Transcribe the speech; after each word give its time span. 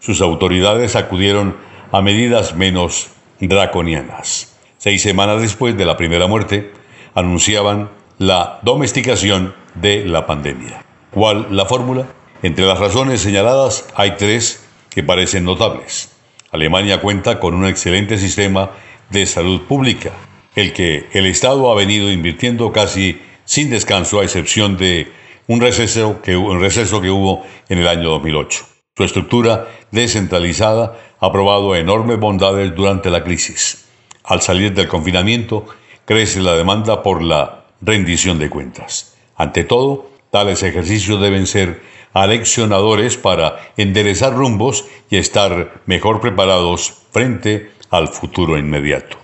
Sus 0.00 0.20
autoridades 0.20 0.96
acudieron 0.96 1.56
a 1.92 2.00
medidas 2.00 2.54
menos 2.54 3.08
draconianas 3.40 4.53
seis 4.84 5.00
semanas 5.00 5.40
después 5.40 5.78
de 5.78 5.86
la 5.86 5.96
primera 5.96 6.26
muerte, 6.26 6.70
anunciaban 7.14 7.88
la 8.18 8.58
domesticación 8.60 9.54
de 9.74 10.04
la 10.04 10.26
pandemia. 10.26 10.84
¿Cuál 11.10 11.46
la 11.52 11.64
fórmula? 11.64 12.04
Entre 12.42 12.66
las 12.66 12.78
razones 12.78 13.22
señaladas 13.22 13.88
hay 13.94 14.16
tres 14.18 14.62
que 14.90 15.02
parecen 15.02 15.44
notables. 15.44 16.14
Alemania 16.52 17.00
cuenta 17.00 17.40
con 17.40 17.54
un 17.54 17.64
excelente 17.64 18.18
sistema 18.18 18.72
de 19.08 19.24
salud 19.24 19.62
pública, 19.62 20.10
el 20.54 20.74
que 20.74 21.06
el 21.14 21.24
Estado 21.24 21.72
ha 21.72 21.74
venido 21.74 22.12
invirtiendo 22.12 22.70
casi 22.70 23.22
sin 23.46 23.70
descanso, 23.70 24.20
a 24.20 24.24
excepción 24.24 24.76
de 24.76 25.10
un 25.46 25.62
receso 25.62 26.20
que, 26.20 26.36
un 26.36 26.60
receso 26.60 27.00
que 27.00 27.08
hubo 27.08 27.46
en 27.70 27.78
el 27.78 27.88
año 27.88 28.10
2008. 28.10 28.66
Su 28.98 29.04
estructura 29.04 29.66
descentralizada 29.92 30.98
ha 31.20 31.32
probado 31.32 31.74
enormes 31.74 32.20
bondades 32.20 32.76
durante 32.76 33.08
la 33.08 33.24
crisis. 33.24 33.83
Al 34.24 34.40
salir 34.40 34.72
del 34.72 34.88
confinamiento, 34.88 35.66
crece 36.06 36.40
la 36.40 36.54
demanda 36.54 37.02
por 37.02 37.22
la 37.22 37.66
rendición 37.82 38.38
de 38.38 38.48
cuentas. 38.48 39.16
Ante 39.36 39.64
todo, 39.64 40.10
tales 40.30 40.62
ejercicios 40.62 41.20
deben 41.20 41.46
ser 41.46 41.82
aleccionadores 42.14 43.18
para 43.18 43.72
enderezar 43.76 44.32
rumbos 44.32 44.86
y 45.10 45.18
estar 45.18 45.82
mejor 45.84 46.20
preparados 46.20 47.02
frente 47.10 47.72
al 47.90 48.08
futuro 48.08 48.56
inmediato. 48.56 49.18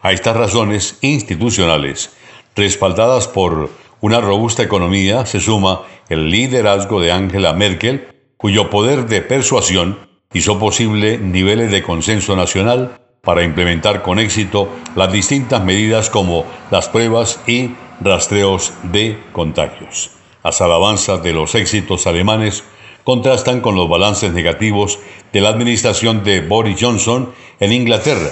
A 0.00 0.12
estas 0.12 0.36
razones 0.36 0.96
institucionales, 1.02 2.12
respaldadas 2.56 3.28
por 3.28 3.70
una 4.00 4.20
robusta 4.20 4.62
economía, 4.62 5.26
se 5.26 5.40
suma 5.40 5.82
el 6.08 6.30
liderazgo 6.30 7.00
de 7.00 7.12
Angela 7.12 7.52
Merkel, 7.52 8.08
cuyo 8.38 8.70
poder 8.70 9.06
de 9.06 9.20
persuasión 9.20 10.08
hizo 10.32 10.58
posible 10.58 11.18
niveles 11.18 11.70
de 11.70 11.82
consenso 11.82 12.34
nacional 12.34 12.98
para 13.22 13.42
implementar 13.42 14.02
con 14.02 14.18
éxito 14.18 14.68
las 14.94 15.12
distintas 15.12 15.62
medidas 15.62 16.10
como 16.10 16.44
las 16.70 16.88
pruebas 16.88 17.40
y 17.46 17.70
rastreos 18.00 18.72
de 18.84 19.18
contagios. 19.32 20.10
Las 20.44 20.60
alabanzas 20.60 21.22
de 21.22 21.32
los 21.32 21.54
éxitos 21.54 22.06
alemanes 22.06 22.64
contrastan 23.04 23.60
con 23.60 23.74
los 23.74 23.88
balances 23.88 24.32
negativos 24.32 24.98
de 25.32 25.40
la 25.40 25.48
administración 25.48 26.24
de 26.24 26.40
Boris 26.40 26.78
Johnson 26.80 27.32
en 27.60 27.72
Inglaterra. 27.72 28.30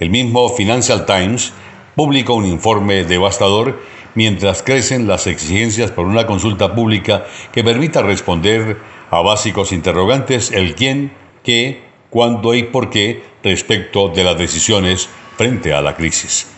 El 0.00 0.10
mismo 0.10 0.48
Financial 0.50 1.06
Times 1.06 1.52
publicó 1.96 2.34
un 2.34 2.46
informe 2.46 3.04
devastador 3.04 3.80
mientras 4.14 4.62
crecen 4.62 5.06
las 5.06 5.26
exigencias 5.26 5.90
por 5.90 6.06
una 6.06 6.26
consulta 6.26 6.74
pública 6.74 7.26
que 7.52 7.64
permita 7.64 8.02
responder 8.02 8.78
a 9.10 9.20
básicos 9.20 9.72
interrogantes 9.72 10.52
el 10.52 10.74
quién, 10.74 11.12
qué, 11.42 11.87
cuándo 12.10 12.54
y 12.54 12.64
por 12.64 12.90
qué 12.90 13.22
respecto 13.42 14.08
de 14.08 14.24
las 14.24 14.38
decisiones 14.38 15.08
frente 15.36 15.72
a 15.72 15.80
la 15.80 15.96
crisis. 15.96 16.48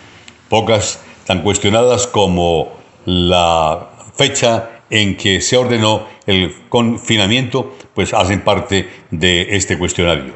Pocas 0.48 1.00
tan 1.26 1.42
cuestionadas 1.42 2.06
como 2.06 2.72
la 3.04 3.90
fecha 4.14 4.82
en 4.90 5.16
que 5.16 5.40
se 5.40 5.56
ordenó 5.56 6.06
el 6.26 6.54
confinamiento, 6.68 7.74
pues 7.94 8.12
hacen 8.12 8.42
parte 8.42 8.88
de 9.10 9.54
este 9.56 9.78
cuestionario. 9.78 10.34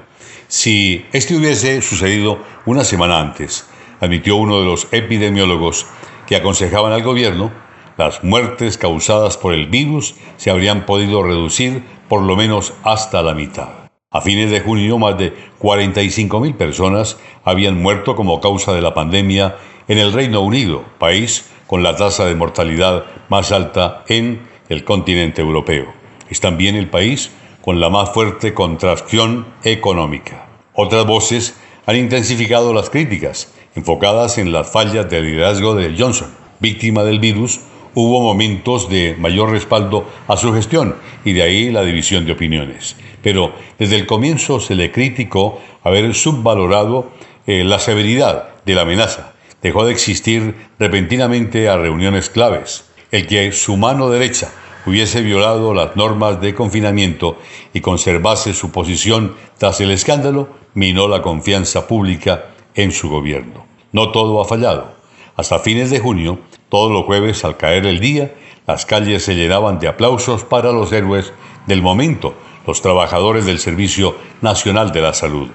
Si 0.48 1.04
este 1.12 1.34
hubiese 1.36 1.82
sucedido 1.82 2.38
una 2.66 2.84
semana 2.84 3.18
antes, 3.20 3.66
admitió 4.00 4.36
uno 4.36 4.60
de 4.60 4.66
los 4.66 4.88
epidemiólogos 4.92 5.86
que 6.26 6.36
aconsejaban 6.36 6.92
al 6.92 7.02
gobierno, 7.02 7.52
las 7.96 8.24
muertes 8.24 8.78
causadas 8.78 9.36
por 9.36 9.54
el 9.54 9.66
virus 9.66 10.14
se 10.36 10.50
habrían 10.50 10.86
podido 10.86 11.22
reducir 11.22 11.84
por 12.08 12.22
lo 12.22 12.36
menos 12.36 12.72
hasta 12.82 13.22
la 13.22 13.34
mitad. 13.34 13.83
A 14.14 14.20
fines 14.20 14.48
de 14.48 14.60
junio, 14.60 14.96
más 14.96 15.18
de 15.18 15.34
45.000 15.58 16.54
personas 16.54 17.18
habían 17.44 17.82
muerto 17.82 18.14
como 18.14 18.40
causa 18.40 18.72
de 18.72 18.80
la 18.80 18.94
pandemia 18.94 19.56
en 19.88 19.98
el 19.98 20.12
Reino 20.12 20.40
Unido, 20.40 20.84
país 21.00 21.50
con 21.66 21.82
la 21.82 21.96
tasa 21.96 22.24
de 22.24 22.36
mortalidad 22.36 23.06
más 23.28 23.50
alta 23.50 24.04
en 24.06 24.46
el 24.68 24.84
continente 24.84 25.42
europeo. 25.42 25.92
Es 26.30 26.38
también 26.38 26.76
el 26.76 26.90
país 26.90 27.32
con 27.60 27.80
la 27.80 27.90
más 27.90 28.10
fuerte 28.10 28.54
contracción 28.54 29.48
económica. 29.64 30.46
Otras 30.74 31.04
voces 31.04 31.58
han 31.84 31.96
intensificado 31.96 32.72
las 32.72 32.90
críticas, 32.90 33.52
enfocadas 33.74 34.38
en 34.38 34.52
las 34.52 34.70
fallas 34.70 35.10
del 35.10 35.24
liderazgo 35.24 35.74
de 35.74 35.92
Johnson, 35.98 36.28
víctima 36.60 37.02
del 37.02 37.18
virus 37.18 37.62
hubo 37.94 38.20
momentos 38.20 38.88
de 38.88 39.16
mayor 39.18 39.50
respaldo 39.50 40.06
a 40.28 40.36
su 40.36 40.52
gestión 40.52 40.96
y 41.24 41.32
de 41.32 41.42
ahí 41.42 41.70
la 41.70 41.82
división 41.82 42.26
de 42.26 42.32
opiniones. 42.32 42.96
Pero 43.22 43.54
desde 43.78 43.96
el 43.96 44.06
comienzo 44.06 44.60
se 44.60 44.74
le 44.74 44.90
criticó 44.92 45.60
haber 45.82 46.14
subvalorado 46.14 47.10
eh, 47.46 47.64
la 47.64 47.78
severidad 47.78 48.54
de 48.64 48.74
la 48.74 48.82
amenaza. 48.82 49.34
Dejó 49.62 49.84
de 49.86 49.92
existir 49.92 50.54
repentinamente 50.78 51.68
a 51.68 51.76
reuniones 51.76 52.28
claves. 52.28 52.84
El 53.10 53.26
que 53.26 53.52
su 53.52 53.76
mano 53.76 54.10
derecha 54.10 54.50
hubiese 54.86 55.22
violado 55.22 55.72
las 55.72 55.96
normas 55.96 56.40
de 56.40 56.54
confinamiento 56.54 57.38
y 57.72 57.80
conservase 57.80 58.52
su 58.52 58.70
posición 58.70 59.36
tras 59.58 59.80
el 59.80 59.90
escándalo, 59.90 60.48
minó 60.74 61.08
la 61.08 61.22
confianza 61.22 61.86
pública 61.86 62.46
en 62.74 62.92
su 62.92 63.08
gobierno. 63.08 63.66
No 63.92 64.10
todo 64.10 64.40
ha 64.40 64.44
fallado. 64.44 64.94
Hasta 65.36 65.58
fines 65.58 65.90
de 65.90 66.00
junio, 66.00 66.38
todos 66.74 66.90
los 66.90 67.04
jueves 67.04 67.44
al 67.44 67.56
caer 67.56 67.86
el 67.86 68.00
día, 68.00 68.34
las 68.66 68.84
calles 68.84 69.24
se 69.24 69.36
llenaban 69.36 69.78
de 69.78 69.86
aplausos 69.86 70.42
para 70.42 70.72
los 70.72 70.90
héroes 70.90 71.32
del 71.68 71.82
momento, 71.82 72.34
los 72.66 72.82
trabajadores 72.82 73.46
del 73.46 73.60
Servicio 73.60 74.16
Nacional 74.42 74.90
de 74.90 75.00
la 75.00 75.14
Salud. 75.14 75.50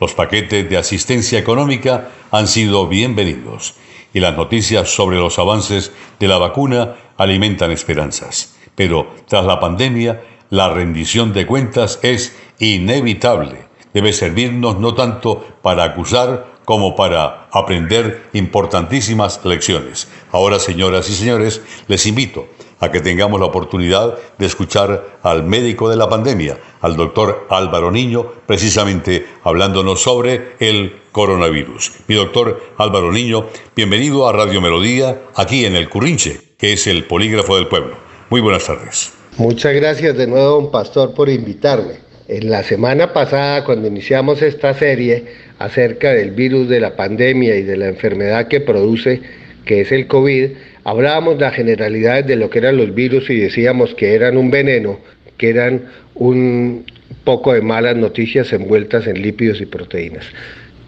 Los 0.00 0.14
paquetes 0.14 0.68
de 0.68 0.76
asistencia 0.76 1.38
económica 1.38 2.08
han 2.32 2.48
sido 2.48 2.88
bienvenidos 2.88 3.76
y 4.12 4.18
las 4.18 4.36
noticias 4.36 4.88
sobre 4.88 5.18
los 5.18 5.38
avances 5.38 5.92
de 6.18 6.26
la 6.26 6.38
vacuna 6.38 6.96
alimentan 7.16 7.70
esperanzas. 7.70 8.56
Pero 8.74 9.14
tras 9.28 9.44
la 9.44 9.60
pandemia, 9.60 10.24
la 10.50 10.68
rendición 10.68 11.32
de 11.32 11.46
cuentas 11.46 12.00
es 12.02 12.36
inevitable. 12.58 13.66
Debe 13.94 14.12
servirnos 14.12 14.80
no 14.80 14.94
tanto 14.94 15.46
para 15.62 15.84
acusar 15.84 16.55
como 16.66 16.94
para 16.94 17.48
aprender 17.52 18.28
importantísimas 18.34 19.40
lecciones. 19.44 20.08
Ahora, 20.32 20.58
señoras 20.58 21.08
y 21.08 21.14
señores, 21.14 21.62
les 21.88 22.06
invito 22.06 22.46
a 22.80 22.90
que 22.90 23.00
tengamos 23.00 23.40
la 23.40 23.46
oportunidad 23.46 24.18
de 24.36 24.46
escuchar 24.46 25.18
al 25.22 25.44
médico 25.44 25.88
de 25.88 25.96
la 25.96 26.10
pandemia, 26.10 26.58
al 26.82 26.96
doctor 26.96 27.46
Álvaro 27.48 27.90
Niño, 27.90 28.26
precisamente 28.46 29.26
hablándonos 29.44 30.02
sobre 30.02 30.56
el 30.58 31.00
coronavirus. 31.12 31.92
Mi 32.08 32.16
doctor 32.16 32.60
Álvaro 32.76 33.10
Niño, 33.12 33.46
bienvenido 33.74 34.28
a 34.28 34.32
Radio 34.32 34.60
Melodía, 34.60 35.22
aquí 35.34 35.64
en 35.64 35.76
el 35.76 35.88
Currinche, 35.88 36.38
que 36.58 36.74
es 36.74 36.86
el 36.86 37.04
polígrafo 37.04 37.56
del 37.56 37.68
pueblo. 37.68 37.96
Muy 38.28 38.40
buenas 38.40 38.66
tardes. 38.66 39.12
Muchas 39.38 39.72
gracias 39.74 40.16
de 40.16 40.26
nuevo, 40.26 40.62
don 40.62 40.70
Pastor, 40.70 41.14
por 41.14 41.28
invitarme. 41.28 42.05
En 42.28 42.50
la 42.50 42.64
semana 42.64 43.12
pasada, 43.12 43.62
cuando 43.62 43.86
iniciamos 43.86 44.42
esta 44.42 44.74
serie 44.74 45.24
acerca 45.60 46.12
del 46.12 46.32
virus 46.32 46.68
de 46.68 46.80
la 46.80 46.96
pandemia 46.96 47.54
y 47.54 47.62
de 47.62 47.76
la 47.76 47.86
enfermedad 47.86 48.48
que 48.48 48.60
produce, 48.60 49.20
que 49.64 49.82
es 49.82 49.92
el 49.92 50.08
COVID, 50.08 50.50
hablábamos 50.82 51.38
las 51.38 51.54
generalidades 51.54 52.26
de 52.26 52.34
lo 52.34 52.50
que 52.50 52.58
eran 52.58 52.78
los 52.78 52.92
virus 52.94 53.30
y 53.30 53.36
decíamos 53.36 53.94
que 53.94 54.14
eran 54.14 54.36
un 54.36 54.50
veneno, 54.50 54.98
que 55.36 55.50
eran 55.50 55.82
un 56.16 56.84
poco 57.22 57.52
de 57.52 57.60
malas 57.60 57.94
noticias 57.94 58.52
envueltas 58.52 59.06
en 59.06 59.22
lípidos 59.22 59.60
y 59.60 59.66
proteínas. 59.66 60.26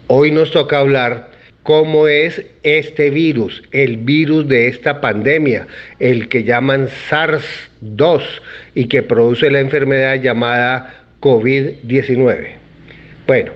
Hoy 0.07 0.31
nos 0.31 0.51
toca 0.51 0.79
hablar 0.79 1.31
cómo 1.63 2.07
es 2.07 2.43
este 2.63 3.11
virus, 3.11 3.63
el 3.71 3.97
virus 3.97 4.47
de 4.47 4.67
esta 4.67 4.99
pandemia, 4.99 5.67
el 5.99 6.27
que 6.27 6.43
llaman 6.43 6.89
SARS-2 7.09 8.23
y 8.75 8.87
que 8.87 9.03
produce 9.03 9.49
la 9.49 9.59
enfermedad 9.59 10.15
llamada 10.21 10.98
COVID-19. 11.21 12.47
Bueno, 13.27 13.51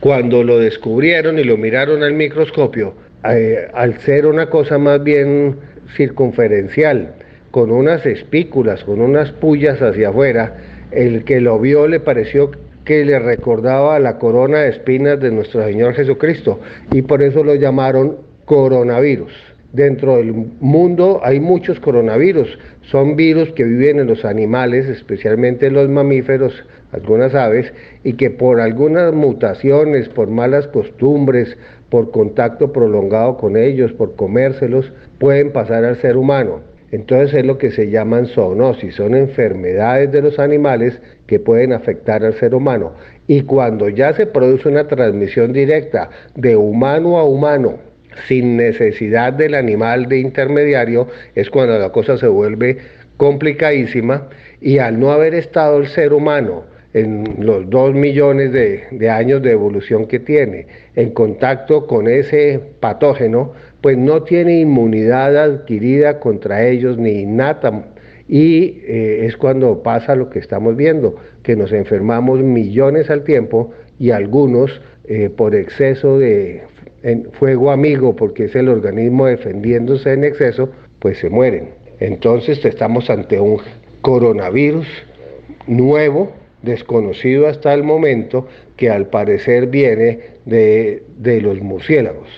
cuando 0.00 0.42
lo 0.42 0.58
descubrieron 0.58 1.38
y 1.38 1.44
lo 1.44 1.56
miraron 1.56 2.02
al 2.02 2.14
microscopio, 2.14 2.94
eh, 3.24 3.68
al 3.74 3.98
ser 4.00 4.26
una 4.26 4.48
cosa 4.48 4.78
más 4.78 5.02
bien 5.02 5.56
circunferencial, 5.96 7.14
con 7.50 7.70
unas 7.70 8.04
espículas, 8.06 8.84
con 8.84 9.00
unas 9.00 9.32
pullas 9.32 9.80
hacia 9.80 10.10
afuera, 10.10 10.56
el 10.90 11.24
que 11.24 11.40
lo 11.40 11.58
vio 11.58 11.86
le 11.88 12.00
pareció 12.00 12.50
que 12.84 13.04
le 13.04 13.18
recordaba 13.18 13.98
la 13.98 14.18
corona 14.18 14.60
de 14.60 14.70
espinas 14.70 15.20
de 15.20 15.30
nuestro 15.30 15.62
Señor 15.64 15.94
Jesucristo 15.94 16.60
y 16.92 17.02
por 17.02 17.22
eso 17.22 17.44
lo 17.44 17.54
llamaron 17.54 18.18
coronavirus. 18.44 19.32
Dentro 19.72 20.16
del 20.16 20.32
mundo 20.60 21.20
hay 21.22 21.40
muchos 21.40 21.78
coronavirus, 21.80 22.58
son 22.90 23.16
virus 23.16 23.52
que 23.52 23.64
viven 23.64 23.98
en 23.98 24.06
los 24.06 24.24
animales, 24.24 24.86
especialmente 24.86 25.66
en 25.66 25.74
los 25.74 25.90
mamíferos, 25.90 26.64
algunas 26.90 27.34
aves, 27.34 27.70
y 28.02 28.14
que 28.14 28.30
por 28.30 28.62
algunas 28.62 29.12
mutaciones, 29.12 30.08
por 30.08 30.30
malas 30.30 30.66
costumbres, 30.68 31.54
por 31.90 32.10
contacto 32.10 32.72
prolongado 32.72 33.36
con 33.36 33.58
ellos, 33.58 33.92
por 33.92 34.16
comérselos, 34.16 34.90
pueden 35.18 35.52
pasar 35.52 35.84
al 35.84 35.96
ser 35.96 36.16
humano. 36.16 36.60
Entonces 36.90 37.34
es 37.34 37.44
lo 37.44 37.58
que 37.58 37.70
se 37.70 37.90
llaman 37.90 38.24
zoonosis, 38.24 38.94
son 38.94 39.14
enfermedades 39.14 40.10
de 40.10 40.22
los 40.22 40.38
animales 40.38 40.98
que 41.26 41.38
pueden 41.38 41.74
afectar 41.74 42.24
al 42.24 42.32
ser 42.38 42.54
humano. 42.54 42.94
Y 43.26 43.42
cuando 43.42 43.90
ya 43.90 44.14
se 44.14 44.24
produce 44.24 44.70
una 44.70 44.86
transmisión 44.86 45.52
directa 45.52 46.08
de 46.34 46.56
humano 46.56 47.18
a 47.18 47.24
humano, 47.24 47.87
sin 48.26 48.56
necesidad 48.56 49.32
del 49.32 49.54
animal 49.54 50.08
de 50.08 50.18
intermediario, 50.18 51.08
es 51.34 51.50
cuando 51.50 51.78
la 51.78 51.90
cosa 51.90 52.18
se 52.18 52.28
vuelve 52.28 52.78
complicadísima 53.16 54.28
y 54.60 54.78
al 54.78 54.98
no 54.98 55.12
haber 55.12 55.34
estado 55.34 55.78
el 55.78 55.88
ser 55.88 56.12
humano 56.12 56.64
en 56.94 57.36
los 57.40 57.68
dos 57.68 57.94
millones 57.94 58.52
de, 58.52 59.10
años 59.10 59.42
de 59.42 59.52
evolución 59.52 60.06
que 60.06 60.18
tiene 60.18 60.66
en 60.94 61.10
contacto 61.10 61.86
con 61.86 62.08
ese 62.08 62.60
patógeno, 62.80 63.52
pues 63.82 63.98
no 63.98 64.22
tiene 64.22 64.60
inmunidad 64.60 65.36
adquirida 65.36 66.18
contra 66.18 66.66
ellos 66.66 66.96
ni 66.96 67.20
innata. 67.20 67.88
Y 68.26 68.82
eh, 68.86 69.26
es 69.26 69.36
cuando 69.36 69.82
pasa 69.82 70.14
lo 70.14 70.28
que 70.30 70.38
estamos 70.38 70.76
viendo, 70.76 71.16
que 71.42 71.56
nos 71.56 71.72
enfermamos 71.72 72.40
millones 72.40 73.10
al 73.10 73.22
tiempo 73.24 73.72
y 73.98 74.10
algunos 74.10 74.80
eh, 75.04 75.30
por 75.30 75.54
exceso 75.54 76.18
de 76.18 76.62
fuego 77.32 77.70
amigo, 77.70 78.14
porque 78.16 78.44
es 78.44 78.54
el 78.54 78.68
organismo 78.68 79.26
defendiéndose 79.26 80.12
en 80.12 80.24
exceso, 80.24 80.70
pues 80.98 81.18
se 81.18 81.30
mueren. 81.30 81.70
Entonces 82.00 82.64
estamos 82.64 83.10
ante 83.10 83.40
un 83.40 83.60
coronavirus 84.00 84.86
nuevo 85.66 86.32
desconocido 86.62 87.46
hasta 87.46 87.72
el 87.72 87.84
momento, 87.84 88.48
que 88.76 88.90
al 88.90 89.06
parecer 89.06 89.66
viene 89.68 90.18
de, 90.44 91.02
los 91.42 91.60
murciélagos. 91.60 92.28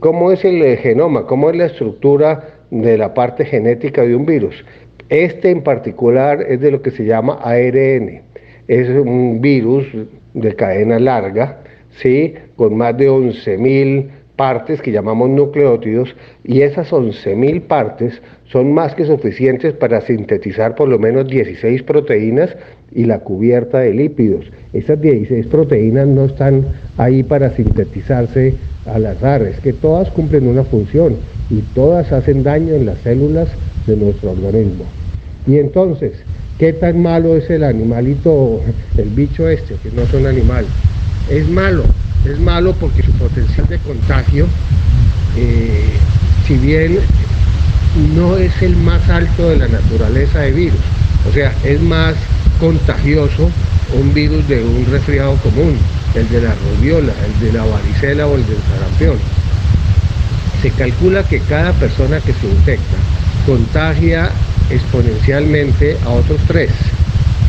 ¿Cómo 0.00 0.32
es 0.32 0.44
el 0.44 0.76
genoma? 0.78 1.26
¿Cómo 1.26 1.50
es 1.50 1.56
la 1.56 1.66
estructura 1.66 2.58
de 2.70 2.98
la 2.98 3.14
parte 3.14 3.44
genética 3.44 4.02
de 4.02 4.16
un 4.16 4.26
virus? 4.26 4.64
Este 5.08 5.50
en 5.50 5.62
particular 5.62 6.44
es 6.48 6.60
de 6.60 6.70
lo 6.70 6.82
que 6.82 6.90
se 6.90 7.04
llama 7.04 7.38
ARN. 7.42 8.22
Es 8.68 8.88
un 8.88 9.40
virus 9.40 9.86
de 10.34 10.54
cadena 10.54 10.98
larga, 10.98 11.60
¿sí? 11.96 12.34
con 12.56 12.76
más 12.76 12.96
de 12.96 13.10
11.000 13.10 14.08
partes 14.36 14.80
que 14.80 14.90
llamamos 14.90 15.28
nucleótidos 15.28 16.16
y 16.44 16.62
esas 16.62 16.90
11.000 16.92 17.60
partes 17.60 18.22
son 18.50 18.72
más 18.72 18.94
que 18.94 19.04
suficientes 19.04 19.74
para 19.74 20.00
sintetizar 20.00 20.74
por 20.74 20.88
lo 20.88 20.98
menos 20.98 21.28
16 21.28 21.82
proteínas 21.82 22.56
y 22.90 23.04
la 23.04 23.18
cubierta 23.18 23.80
de 23.80 23.92
lípidos. 23.92 24.46
Esas 24.72 25.00
16 25.00 25.46
proteínas 25.46 26.08
no 26.08 26.24
están 26.24 26.64
ahí 26.96 27.22
para 27.22 27.50
sintetizarse 27.50 28.54
al 28.86 29.04
azar, 29.04 29.42
es 29.42 29.60
que 29.60 29.74
todas 29.74 30.10
cumplen 30.10 30.46
una 30.46 30.64
función 30.64 31.16
y 31.50 31.60
todas 31.74 32.10
hacen 32.10 32.42
daño 32.42 32.74
en 32.74 32.86
las 32.86 32.98
células 33.00 33.48
de 33.86 33.96
nuestro 33.96 34.30
organismo. 34.30 34.86
Y 35.46 35.58
entonces, 35.58 36.12
¿qué 36.58 36.72
tan 36.72 37.02
malo 37.02 37.36
es 37.36 37.50
el 37.50 37.62
animalito, 37.62 38.60
el 38.96 39.10
bicho 39.10 39.48
este, 39.48 39.74
que 39.82 39.94
no 39.94 40.02
es 40.02 40.14
un 40.14 40.26
animal? 40.26 40.64
Es 41.30 41.48
malo, 41.48 41.84
es 42.24 42.40
malo 42.40 42.74
porque 42.74 43.04
su 43.04 43.12
potencial 43.12 43.68
de 43.68 43.78
contagio, 43.78 44.46
eh, 45.36 45.84
si 46.44 46.54
bien 46.56 46.98
no 48.16 48.36
es 48.36 48.50
el 48.62 48.74
más 48.76 49.08
alto 49.08 49.48
de 49.48 49.58
la 49.58 49.68
naturaleza 49.68 50.40
de 50.40 50.50
virus, 50.50 50.80
o 51.28 51.32
sea, 51.32 51.54
es 51.62 51.80
más 51.80 52.14
contagioso 52.58 53.48
un 53.98 54.12
virus 54.12 54.46
de 54.48 54.60
un 54.60 54.84
resfriado 54.90 55.36
común, 55.36 55.76
el 56.16 56.28
de 56.30 56.40
la 56.42 56.54
rubiola, 56.54 57.12
el 57.24 57.46
de 57.46 57.52
la 57.52 57.64
varicela 57.64 58.26
o 58.26 58.34
el 58.34 58.44
del 58.46 58.58
sarampión. 58.74 59.16
Se 60.62 60.70
calcula 60.70 61.22
que 61.22 61.38
cada 61.40 61.72
persona 61.74 62.18
que 62.18 62.32
se 62.32 62.48
infecta 62.48 62.96
contagia 63.46 64.30
exponencialmente 64.68 65.96
a 66.04 66.10
otros 66.10 66.40
tres 66.48 66.70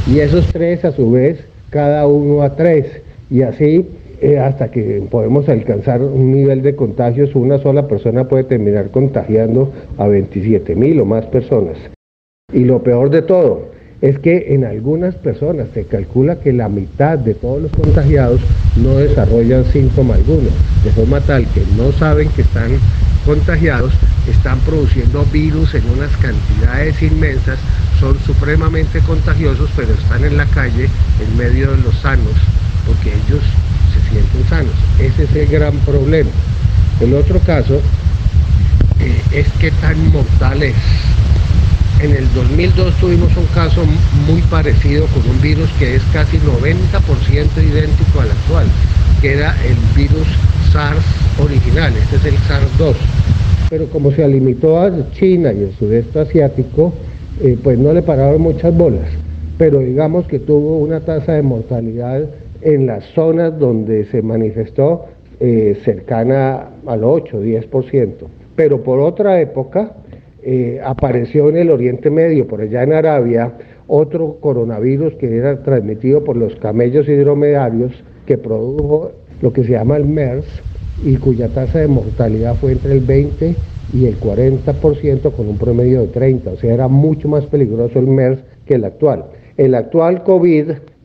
y 0.08 0.20
esos 0.20 0.46
tres 0.48 0.86
a 0.86 0.92
su 0.96 1.12
vez 1.12 1.40
cada 1.72 2.06
uno 2.06 2.44
a 2.44 2.56
tres 2.56 2.86
y 3.32 3.42
así 3.42 3.88
eh, 4.22 4.38
hasta 4.38 4.70
que 4.70 5.02
podemos 5.10 5.50
alcanzar 5.50 6.04
un 6.04 6.32
nivel 6.32 6.62
de 6.62 6.76
contagios, 6.76 7.34
una 7.34 7.58
sola 7.58 7.88
persona 7.88 8.28
puede 8.28 8.44
terminar 8.44 8.92
contagiando 8.92 9.74
a 9.98 10.08
27 10.08 10.76
mil 10.76 11.00
o 11.00 11.06
más 11.06 11.26
personas. 11.26 11.78
Y 12.54 12.66
lo 12.66 12.84
peor 12.84 13.10
de 13.10 13.24
todo 13.24 13.72
es 14.02 14.20
que 14.20 14.54
en 14.54 14.66
algunas 14.66 15.16
personas 15.16 15.70
se 15.74 15.86
calcula 15.86 16.36
que 16.36 16.54
la 16.54 16.70
mitad 16.70 17.18
de 17.18 17.34
todos 17.34 17.64
los 17.64 17.72
contagiados 17.72 18.42
no 18.76 18.98
desarrollan 18.98 19.66
síntoma 19.66 20.16
alguno, 20.16 20.50
de 20.84 20.92
forma 20.92 21.22
tal 21.22 21.48
que 21.48 21.62
no 21.78 21.92
saben 21.92 22.30
que 22.30 22.42
están 22.42 22.72
contagiados, 23.26 23.94
están 24.30 24.60
produciendo 24.60 25.26
virus 25.32 25.76
en 25.76 25.84
unas 25.98 26.16
cantidades 26.18 27.02
inmensas, 27.02 27.60
son 28.00 28.18
supremamente 28.20 29.00
contagiosos, 29.00 29.70
pero 29.76 29.94
están 29.94 30.26
en 30.26 30.38
la 30.38 30.46
calle 30.46 30.88
en 31.24 31.38
medio 31.38 31.72
de 31.72 31.78
los 31.78 31.96
sanos, 32.00 32.34
porque 32.86 33.10
ellos 33.10 33.44
sanos. 34.50 34.74
Ese 35.00 35.24
es 35.24 35.36
el 35.36 35.48
gran 35.48 35.74
problema. 35.80 36.30
El 37.00 37.14
otro 37.14 37.40
caso 37.40 37.82
eh, 39.00 39.22
es 39.32 39.48
que 39.60 39.72
tan 39.72 40.12
mortal 40.12 40.64
es. 40.64 40.76
En 42.02 42.12
el 42.12 42.32
2002 42.34 42.96
tuvimos 42.96 43.36
un 43.38 43.46
caso 43.54 43.84
muy 44.28 44.42
parecido 44.44 45.06
con 45.08 45.30
un 45.30 45.40
virus 45.42 45.70
que 45.78 45.96
es 45.96 46.02
casi 46.12 46.38
90% 46.38 47.64
idéntico 47.64 48.22
al 48.22 48.32
actual, 48.32 48.66
que 49.22 49.34
era 49.34 49.56
el 49.64 49.76
virus 49.96 50.28
SARS 50.72 51.04
original, 51.40 51.94
este 51.96 52.16
es 52.16 52.26
el 52.26 52.36
SARS-2. 52.40 52.96
Pero 53.70 53.86
como 53.88 54.12
se 54.12 54.28
limitó 54.28 54.82
a 54.82 54.92
China 55.12 55.54
y 55.54 55.64
el 55.64 55.76
sudeste 55.78 56.22
asiático, 56.22 56.94
eh, 57.40 57.58
pues 57.64 57.78
no 57.78 57.94
le 57.94 58.02
pararon 58.02 58.42
muchas 58.42 58.76
bolas. 58.76 59.08
Pero 59.60 59.80
digamos 59.80 60.26
que 60.26 60.40
tuvo 60.40 60.80
una 60.80 61.02
tasa 61.02 61.34
de 61.34 61.44
mortalidad 61.44 62.24
en 62.62 62.88
las 62.88 63.04
zonas 63.14 63.58
donde 63.58 64.06
se 64.06 64.22
manifestó 64.22 65.06
eh, 65.40 65.78
cercana 65.84 66.70
al 66.86 67.04
8, 67.04 67.42
10%. 67.42 68.14
Pero 68.56 68.84
por 68.84 69.00
otra 69.00 69.42
época 69.42 69.94
eh, 70.44 70.80
apareció 70.84 71.50
en 71.50 71.58
el 71.58 71.70
Oriente 71.72 72.10
Medio, 72.10 72.48
por 72.48 72.62
allá 72.62 72.84
en 72.84 72.94
Arabia, 72.94 73.54
otro 73.88 74.38
coronavirus 74.40 75.16
que 75.16 75.36
era 75.36 75.62
transmitido 75.64 76.24
por 76.24 76.38
los 76.38 76.56
camellos 76.56 77.08
y 77.08 77.16
dromedarios 77.16 77.92
que 78.26 78.38
produjo 78.38 79.12
lo 79.42 79.52
que 79.52 79.64
se 79.64 79.72
llama 79.72 79.98
el 79.98 80.06
MERS 80.06 80.46
y 81.04 81.18
cuya 81.18 81.50
tasa 81.50 81.80
de 81.80 81.88
mortalidad 81.88 82.56
fue 82.56 82.74
entre 82.74 82.94
el 82.94 83.02
20 83.02 83.56
y 83.94 84.06
el 84.06 84.20
40% 84.20 85.32
con 85.34 85.50
un 85.50 85.58
promedio 85.58 86.02
de 86.02 86.08
30, 86.08 86.52
o 86.52 86.58
sea, 86.58 86.74
era 86.74 86.88
mucho 86.88 87.28
más 87.28 87.46
peligroso 87.48 88.00
el 88.00 88.08
MERS 88.08 88.40
que 88.66 88.76
el 88.76 88.86
actual. 88.86 89.26
El 89.58 89.76
actual 89.76 90.24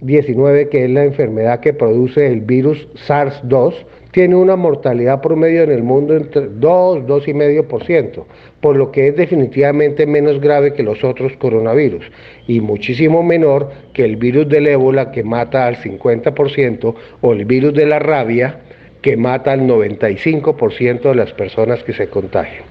COVID-19, 0.01 0.69
que 0.69 0.85
es 0.85 0.91
la 0.91 1.05
enfermedad 1.05 1.61
que 1.61 1.73
produce 1.73 2.27
el 2.27 2.41
virus 2.41 2.87
SARS-2, 3.07 3.75
tiene 4.13 4.35
una 4.35 4.57
mortalidad 4.57 5.21
promedio 5.21 5.63
en 5.63 5.71
el 5.71 5.83
mundo 5.83 6.17
entre 6.17 6.49
2, 6.49 7.01
2,5%, 7.01 8.25
por 8.61 8.77
lo 8.77 8.91
que 8.91 9.09
es 9.09 9.17
definitivamente 9.17 10.07
menos 10.07 10.41
grave 10.41 10.73
que 10.73 10.83
los 10.83 11.05
otros 11.05 11.33
coronavirus 11.37 12.11
y 12.47 12.61
muchísimo 12.61 13.23
menor 13.23 13.71
que 13.93 14.05
el 14.05 14.17
virus 14.17 14.49
del 14.49 14.69
ébola 14.69 15.11
que 15.13 15.23
mata 15.23 15.67
al 15.67 15.77
50% 15.77 16.95
o 17.21 17.33
el 17.33 17.45
virus 17.45 17.75
de 17.75 17.85
la 17.85 17.99
rabia 17.99 18.61
que 19.03 19.17
mata 19.17 19.53
al 19.53 19.69
95% 19.69 21.03
de 21.03 21.15
las 21.15 21.33
personas 21.35 21.83
que 21.85 21.93
se 21.93 22.09
contagian. 22.09 22.65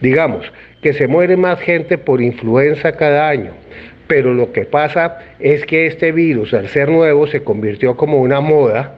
Digamos 0.00 0.52
que 0.82 0.92
se 0.92 1.08
muere 1.08 1.36
más 1.36 1.60
gente 1.60 1.98
por 1.98 2.22
influenza 2.22 2.92
cada 2.92 3.28
año, 3.28 3.52
pero 4.10 4.34
lo 4.34 4.50
que 4.50 4.64
pasa 4.64 5.18
es 5.38 5.64
que 5.64 5.86
este 5.86 6.10
virus, 6.10 6.52
al 6.52 6.68
ser 6.68 6.88
nuevo, 6.88 7.28
se 7.28 7.44
convirtió 7.44 7.96
como 7.96 8.18
una 8.18 8.40
moda 8.40 8.96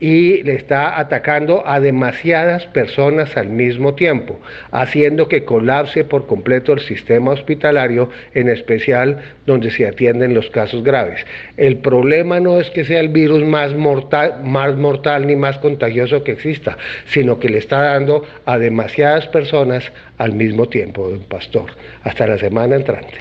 y 0.00 0.42
le 0.42 0.54
está 0.54 0.98
atacando 0.98 1.66
a 1.66 1.80
demasiadas 1.80 2.66
personas 2.66 3.36
al 3.36 3.48
mismo 3.48 3.94
tiempo, 3.94 4.40
haciendo 4.70 5.28
que 5.28 5.44
colapse 5.44 6.04
por 6.04 6.26
completo 6.26 6.72
el 6.72 6.80
sistema 6.80 7.32
hospitalario, 7.32 8.10
en 8.34 8.48
especial 8.48 9.22
donde 9.46 9.70
se 9.70 9.86
atienden 9.86 10.34
los 10.34 10.50
casos 10.50 10.84
graves. 10.84 11.24
El 11.56 11.78
problema 11.78 12.40
no 12.40 12.60
es 12.60 12.70
que 12.70 12.84
sea 12.84 13.00
el 13.00 13.08
virus 13.08 13.44
más 13.44 13.74
mortal, 13.74 14.40
más 14.44 14.76
mortal 14.76 15.26
ni 15.26 15.36
más 15.36 15.58
contagioso 15.58 16.22
que 16.22 16.32
exista, 16.32 16.78
sino 17.06 17.38
que 17.38 17.48
le 17.48 17.58
está 17.58 17.82
dando 17.82 18.24
a 18.44 18.58
demasiadas 18.58 19.26
personas 19.28 19.92
al 20.18 20.32
mismo 20.32 20.68
tiempo, 20.68 21.08
don 21.08 21.20
Pastor. 21.20 21.70
Hasta 22.02 22.26
la 22.26 22.38
semana 22.38 22.76
entrante. 22.76 23.18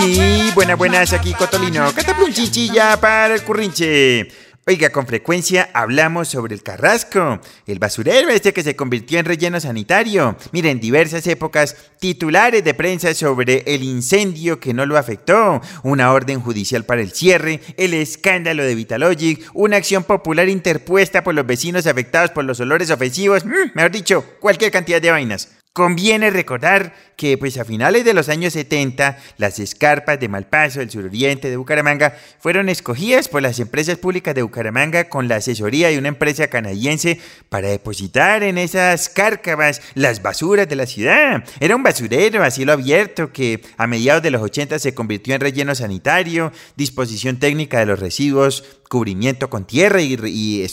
Sí, 0.00 0.50
buenas, 0.54 0.78
buenas, 0.78 1.12
aquí 1.12 1.34
Cotolino. 1.34 1.92
Cataplum 1.92 2.32
chinchilla 2.32 3.00
para 3.00 3.34
el 3.34 3.42
currinche. 3.42 4.28
Oiga, 4.66 4.90
con 4.90 5.06
frecuencia 5.06 5.70
hablamos 5.72 6.28
sobre 6.28 6.54
el 6.54 6.62
carrasco, 6.62 7.40
el 7.66 7.78
basurero 7.78 8.28
este 8.28 8.52
que 8.52 8.62
se 8.62 8.76
convirtió 8.76 9.18
en 9.18 9.24
relleno 9.24 9.58
sanitario. 9.60 10.36
Miren, 10.52 10.78
diversas 10.78 11.26
épocas, 11.26 11.74
titulares 11.98 12.62
de 12.62 12.74
prensa 12.74 13.14
sobre 13.14 13.62
el 13.66 13.82
incendio 13.82 14.60
que 14.60 14.74
no 14.74 14.84
lo 14.84 14.98
afectó, 14.98 15.62
una 15.82 16.12
orden 16.12 16.42
judicial 16.42 16.84
para 16.84 17.00
el 17.00 17.12
cierre, 17.12 17.60
el 17.78 17.94
escándalo 17.94 18.62
de 18.62 18.74
Vitalogic, 18.74 19.48
una 19.54 19.78
acción 19.78 20.04
popular 20.04 20.50
interpuesta 20.50 21.24
por 21.24 21.34
los 21.34 21.46
vecinos 21.46 21.86
afectados 21.86 22.30
por 22.32 22.44
los 22.44 22.60
olores 22.60 22.90
ofensivos, 22.90 23.46
mm, 23.46 23.72
mejor 23.74 23.90
dicho, 23.90 24.22
cualquier 24.38 24.70
cantidad 24.70 25.00
de 25.00 25.10
vainas. 25.10 25.57
Conviene 25.72 26.30
recordar 26.30 26.92
que 27.16 27.36
pues 27.36 27.58
a 27.58 27.64
finales 27.64 28.04
de 28.04 28.14
los 28.14 28.28
años 28.28 28.52
70 28.52 29.18
las 29.38 29.58
escarpas 29.58 30.18
de 30.20 30.28
Malpaso, 30.28 30.78
del 30.78 30.90
suroriente 30.90 31.50
de 31.50 31.56
Bucaramanga, 31.56 32.16
fueron 32.38 32.68
escogidas 32.68 33.28
por 33.28 33.42
las 33.42 33.58
empresas 33.58 33.98
públicas 33.98 34.34
de 34.34 34.42
Bucaramanga 34.42 35.08
con 35.08 35.28
la 35.28 35.36
asesoría 35.36 35.88
de 35.88 35.98
una 35.98 36.08
empresa 36.08 36.48
canadiense 36.48 37.20
para 37.48 37.68
depositar 37.68 38.42
en 38.42 38.58
esas 38.58 39.08
cárcavas 39.08 39.82
las 39.94 40.22
basuras 40.22 40.68
de 40.68 40.76
la 40.76 40.86
ciudad. 40.86 41.44
Era 41.60 41.76
un 41.76 41.82
basurero 41.82 42.42
a 42.42 42.50
cielo 42.50 42.72
abierto 42.72 43.32
que 43.32 43.62
a 43.76 43.86
mediados 43.86 44.22
de 44.22 44.30
los 44.30 44.42
80 44.42 44.78
se 44.78 44.94
convirtió 44.94 45.34
en 45.34 45.40
relleno 45.40 45.74
sanitario, 45.74 46.52
disposición 46.76 47.38
técnica 47.38 47.80
de 47.80 47.86
los 47.86 47.98
residuos, 47.98 48.64
cubrimiento 48.88 49.50
con 49.50 49.66
tierra 49.66 50.00
y, 50.00 50.66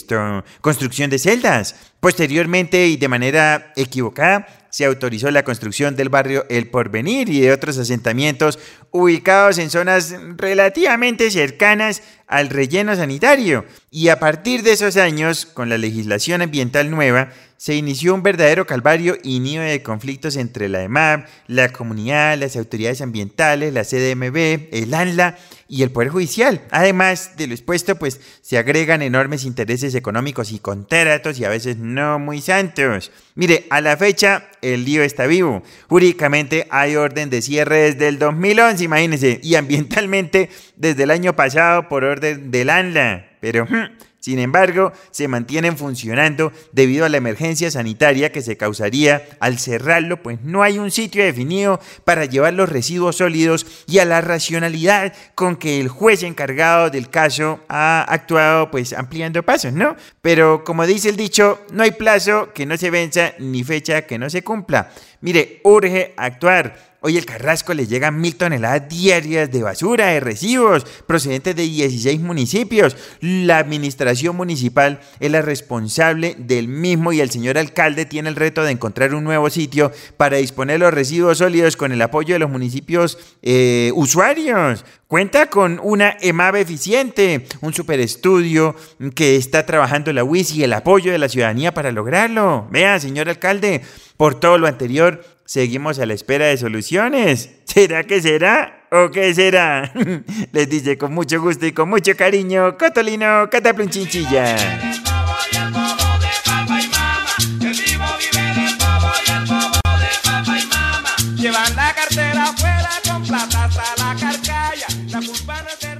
construcción 0.60 1.10
de 1.10 1.18
celdas. 1.18 1.74
Posteriormente 2.00 2.86
y 2.86 2.96
de 2.96 3.08
manera 3.08 3.72
equivocada, 3.74 4.46
se 4.76 4.84
autorizó 4.84 5.30
la 5.30 5.42
construcción 5.42 5.96
del 5.96 6.10
barrio 6.10 6.44
El 6.50 6.68
Porvenir 6.68 7.30
y 7.30 7.40
de 7.40 7.50
otros 7.50 7.78
asentamientos 7.78 8.58
ubicados 8.90 9.56
en 9.56 9.70
zonas 9.70 10.14
relativamente 10.36 11.30
cercanas 11.30 12.02
al 12.26 12.50
relleno 12.50 12.94
sanitario. 12.94 13.64
Y 13.90 14.08
a 14.08 14.18
partir 14.18 14.62
de 14.62 14.72
esos 14.72 14.98
años, 14.98 15.46
con 15.46 15.70
la 15.70 15.78
legislación 15.78 16.42
ambiental 16.42 16.90
nueva, 16.90 17.30
se 17.56 17.74
inició 17.74 18.12
un 18.12 18.22
verdadero 18.22 18.66
calvario 18.66 19.16
y 19.22 19.40
nido 19.40 19.62
de 19.62 19.82
conflictos 19.82 20.36
entre 20.36 20.68
la 20.68 20.82
EMAP, 20.82 21.26
la 21.46 21.70
comunidad, 21.70 22.36
las 22.36 22.54
autoridades 22.54 23.00
ambientales, 23.00 23.72
la 23.72 23.82
CDMB, 23.82 24.74
el 24.74 24.92
ANLA 24.92 25.38
y 25.68 25.82
el 25.82 25.90
Poder 25.90 26.10
Judicial. 26.10 26.62
Además 26.70 27.32
de 27.36 27.46
lo 27.46 27.54
expuesto, 27.54 27.96
pues 27.96 28.20
se 28.40 28.58
agregan 28.58 29.02
enormes 29.02 29.44
intereses 29.44 29.94
económicos 29.94 30.52
y 30.52 30.58
contratos 30.58 31.38
y 31.38 31.44
a 31.44 31.48
veces 31.48 31.76
no 31.76 32.18
muy 32.18 32.40
santos. 32.40 33.10
Mire, 33.34 33.66
a 33.70 33.80
la 33.80 33.96
fecha 33.96 34.48
el 34.62 34.84
lío 34.84 35.02
está 35.02 35.26
vivo. 35.26 35.62
Jurídicamente 35.88 36.66
hay 36.70 36.96
orden 36.96 37.30
de 37.30 37.42
cierre 37.42 37.92
desde 37.92 38.08
el 38.08 38.18
2011, 38.18 38.84
imagínense, 38.84 39.40
y 39.42 39.54
ambientalmente 39.54 40.50
desde 40.76 41.02
el 41.02 41.10
año 41.10 41.34
pasado 41.34 41.88
por 41.88 42.04
orden 42.04 42.50
del 42.50 42.70
ANLA. 42.70 43.26
Pero... 43.40 43.64
Hmm, 43.64 43.96
sin 44.26 44.40
embargo, 44.40 44.92
se 45.12 45.28
mantienen 45.28 45.78
funcionando 45.78 46.52
debido 46.72 47.04
a 47.04 47.08
la 47.08 47.16
emergencia 47.16 47.70
sanitaria 47.70 48.32
que 48.32 48.42
se 48.42 48.56
causaría 48.56 49.24
al 49.38 49.60
cerrarlo, 49.60 50.20
pues 50.20 50.42
no 50.42 50.64
hay 50.64 50.80
un 50.80 50.90
sitio 50.90 51.22
definido 51.22 51.78
para 52.02 52.24
llevar 52.24 52.52
los 52.54 52.68
residuos 52.68 53.18
sólidos 53.18 53.84
y 53.86 54.00
a 54.00 54.04
la 54.04 54.22
racionalidad 54.22 55.12
con 55.36 55.54
que 55.54 55.80
el 55.80 55.86
juez 55.86 56.24
encargado 56.24 56.90
del 56.90 57.08
caso 57.08 57.60
ha 57.68 58.02
actuado 58.02 58.72
pues 58.72 58.94
ampliando 58.94 59.44
pasos, 59.44 59.72
¿no? 59.72 59.94
Pero 60.22 60.64
como 60.64 60.88
dice 60.88 61.08
el 61.08 61.16
dicho, 61.16 61.60
no 61.70 61.84
hay 61.84 61.92
plazo 61.92 62.52
que 62.52 62.66
no 62.66 62.76
se 62.76 62.90
venza 62.90 63.34
ni 63.38 63.62
fecha 63.62 64.06
que 64.08 64.18
no 64.18 64.28
se 64.28 64.42
cumpla. 64.42 64.90
Mire, 65.20 65.60
urge 65.62 66.14
actuar. 66.16 66.85
Hoy 67.00 67.18
el 67.18 67.26
Carrasco 67.26 67.74
le 67.74 67.86
llegan 67.86 68.20
mil 68.20 68.36
toneladas 68.36 68.88
diarias 68.88 69.50
de 69.50 69.62
basura, 69.62 70.06
de 70.06 70.20
residuos, 70.20 70.84
procedentes 71.06 71.54
de 71.54 71.62
16 71.62 72.20
municipios. 72.20 72.96
La 73.20 73.58
administración 73.58 74.34
municipal 74.34 75.00
es 75.20 75.30
la 75.30 75.42
responsable 75.42 76.34
del 76.38 76.68
mismo 76.68 77.12
y 77.12 77.20
el 77.20 77.30
señor 77.30 77.58
alcalde 77.58 78.06
tiene 78.06 78.28
el 78.28 78.36
reto 78.36 78.64
de 78.64 78.72
encontrar 78.72 79.14
un 79.14 79.24
nuevo 79.24 79.50
sitio 79.50 79.92
para 80.16 80.38
disponer 80.38 80.80
los 80.80 80.92
residuos 80.92 81.38
sólidos 81.38 81.76
con 81.76 81.92
el 81.92 82.00
apoyo 82.00 82.34
de 82.34 82.40
los 82.40 82.50
municipios 82.50 83.18
eh, 83.42 83.92
usuarios. 83.94 84.84
Cuenta 85.06 85.48
con 85.50 85.80
una 85.84 86.16
EMAB 86.20 86.56
eficiente, 86.56 87.46
un 87.60 87.72
superestudio 87.72 88.74
que 89.14 89.36
está 89.36 89.64
trabajando 89.64 90.12
la 90.12 90.24
UIS 90.24 90.52
y 90.54 90.64
el 90.64 90.72
apoyo 90.72 91.12
de 91.12 91.18
la 91.18 91.28
ciudadanía 91.28 91.72
para 91.72 91.92
lograrlo. 91.92 92.66
Vea, 92.72 92.98
señor 92.98 93.28
alcalde, 93.28 93.82
por 94.16 94.40
todo 94.40 94.58
lo 94.58 94.66
anterior, 94.66 95.22
seguimos 95.46 95.98
a 95.98 96.06
la 96.06 96.14
espera 96.14 96.46
de 96.46 96.56
soluciones. 96.58 97.50
¿Será 97.64 98.04
que 98.04 98.20
será 98.20 98.86
o 98.90 99.10
qué 99.10 99.34
será? 99.34 99.92
Les 100.52 100.68
dice 100.68 100.98
con 100.98 101.14
mucho 101.14 101.40
gusto 101.40 101.66
y 101.66 101.72
con 101.72 101.88
mucho 101.88 102.14
cariño, 102.16 102.76
Cotolino 102.76 103.48
Cataplun-Chinchilla. 103.48 104.56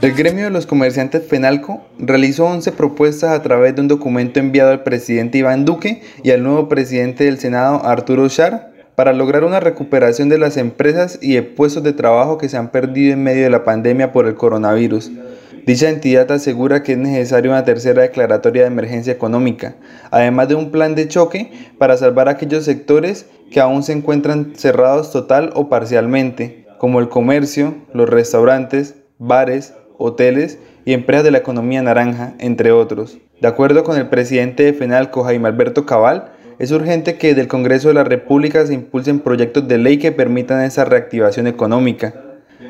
El 0.02 0.12
gremio 0.12 0.44
de 0.44 0.50
los 0.50 0.66
comerciantes 0.66 1.26
FENALCO 1.26 1.86
realizó 1.98 2.46
11 2.46 2.72
propuestas 2.72 3.30
a 3.30 3.42
través 3.42 3.74
de 3.74 3.80
un 3.80 3.88
documento 3.88 4.40
enviado 4.40 4.70
al 4.70 4.82
presidente 4.82 5.38
Iván 5.38 5.64
Duque 5.64 6.02
y 6.22 6.30
al 6.30 6.42
nuevo 6.42 6.68
presidente 6.68 7.24
del 7.24 7.38
Senado 7.38 7.84
Arturo 7.84 8.28
Char 8.28 8.75
para 8.96 9.12
lograr 9.12 9.44
una 9.44 9.60
recuperación 9.60 10.28
de 10.28 10.38
las 10.38 10.56
empresas 10.56 11.18
y 11.22 11.34
de 11.34 11.42
puestos 11.42 11.82
de 11.82 11.92
trabajo 11.92 12.38
que 12.38 12.48
se 12.48 12.56
han 12.56 12.70
perdido 12.70 13.12
en 13.12 13.22
medio 13.22 13.44
de 13.44 13.50
la 13.50 13.62
pandemia 13.62 14.10
por 14.10 14.26
el 14.26 14.34
coronavirus. 14.34 15.12
Dicha 15.66 15.90
entidad 15.90 16.30
asegura 16.32 16.82
que 16.82 16.92
es 16.92 16.98
necesaria 16.98 17.50
una 17.50 17.64
tercera 17.64 18.02
declaratoria 18.02 18.62
de 18.62 18.68
emergencia 18.68 19.12
económica, 19.12 19.76
además 20.10 20.48
de 20.48 20.54
un 20.54 20.70
plan 20.70 20.94
de 20.94 21.08
choque 21.08 21.52
para 21.76 21.96
salvar 21.96 22.28
aquellos 22.28 22.64
sectores 22.64 23.26
que 23.50 23.60
aún 23.60 23.82
se 23.82 23.92
encuentran 23.92 24.54
cerrados 24.56 25.12
total 25.12 25.50
o 25.54 25.68
parcialmente, 25.68 26.66
como 26.78 27.00
el 27.00 27.08
comercio, 27.08 27.74
los 27.92 28.08
restaurantes, 28.08 28.94
bares, 29.18 29.74
hoteles 29.98 30.58
y 30.84 30.92
empresas 30.92 31.24
de 31.24 31.32
la 31.32 31.38
economía 31.38 31.82
naranja, 31.82 32.34
entre 32.38 32.72
otros. 32.72 33.18
De 33.40 33.48
acuerdo 33.48 33.84
con 33.84 33.98
el 33.98 34.08
presidente 34.08 34.62
de 34.62 34.72
FENALCO, 34.72 35.24
Jaime 35.24 35.48
Alberto 35.48 35.84
Cabal, 35.84 36.32
Es 36.58 36.70
urgente 36.70 37.16
que 37.18 37.34
del 37.34 37.48
Congreso 37.48 37.88
de 37.88 37.94
la 37.94 38.04
República 38.04 38.64
se 38.64 38.72
impulsen 38.72 39.20
proyectos 39.20 39.68
de 39.68 39.76
ley 39.76 39.98
que 39.98 40.10
permitan 40.10 40.62
esa 40.62 40.86
reactivación 40.86 41.46
económica. 41.46 42.14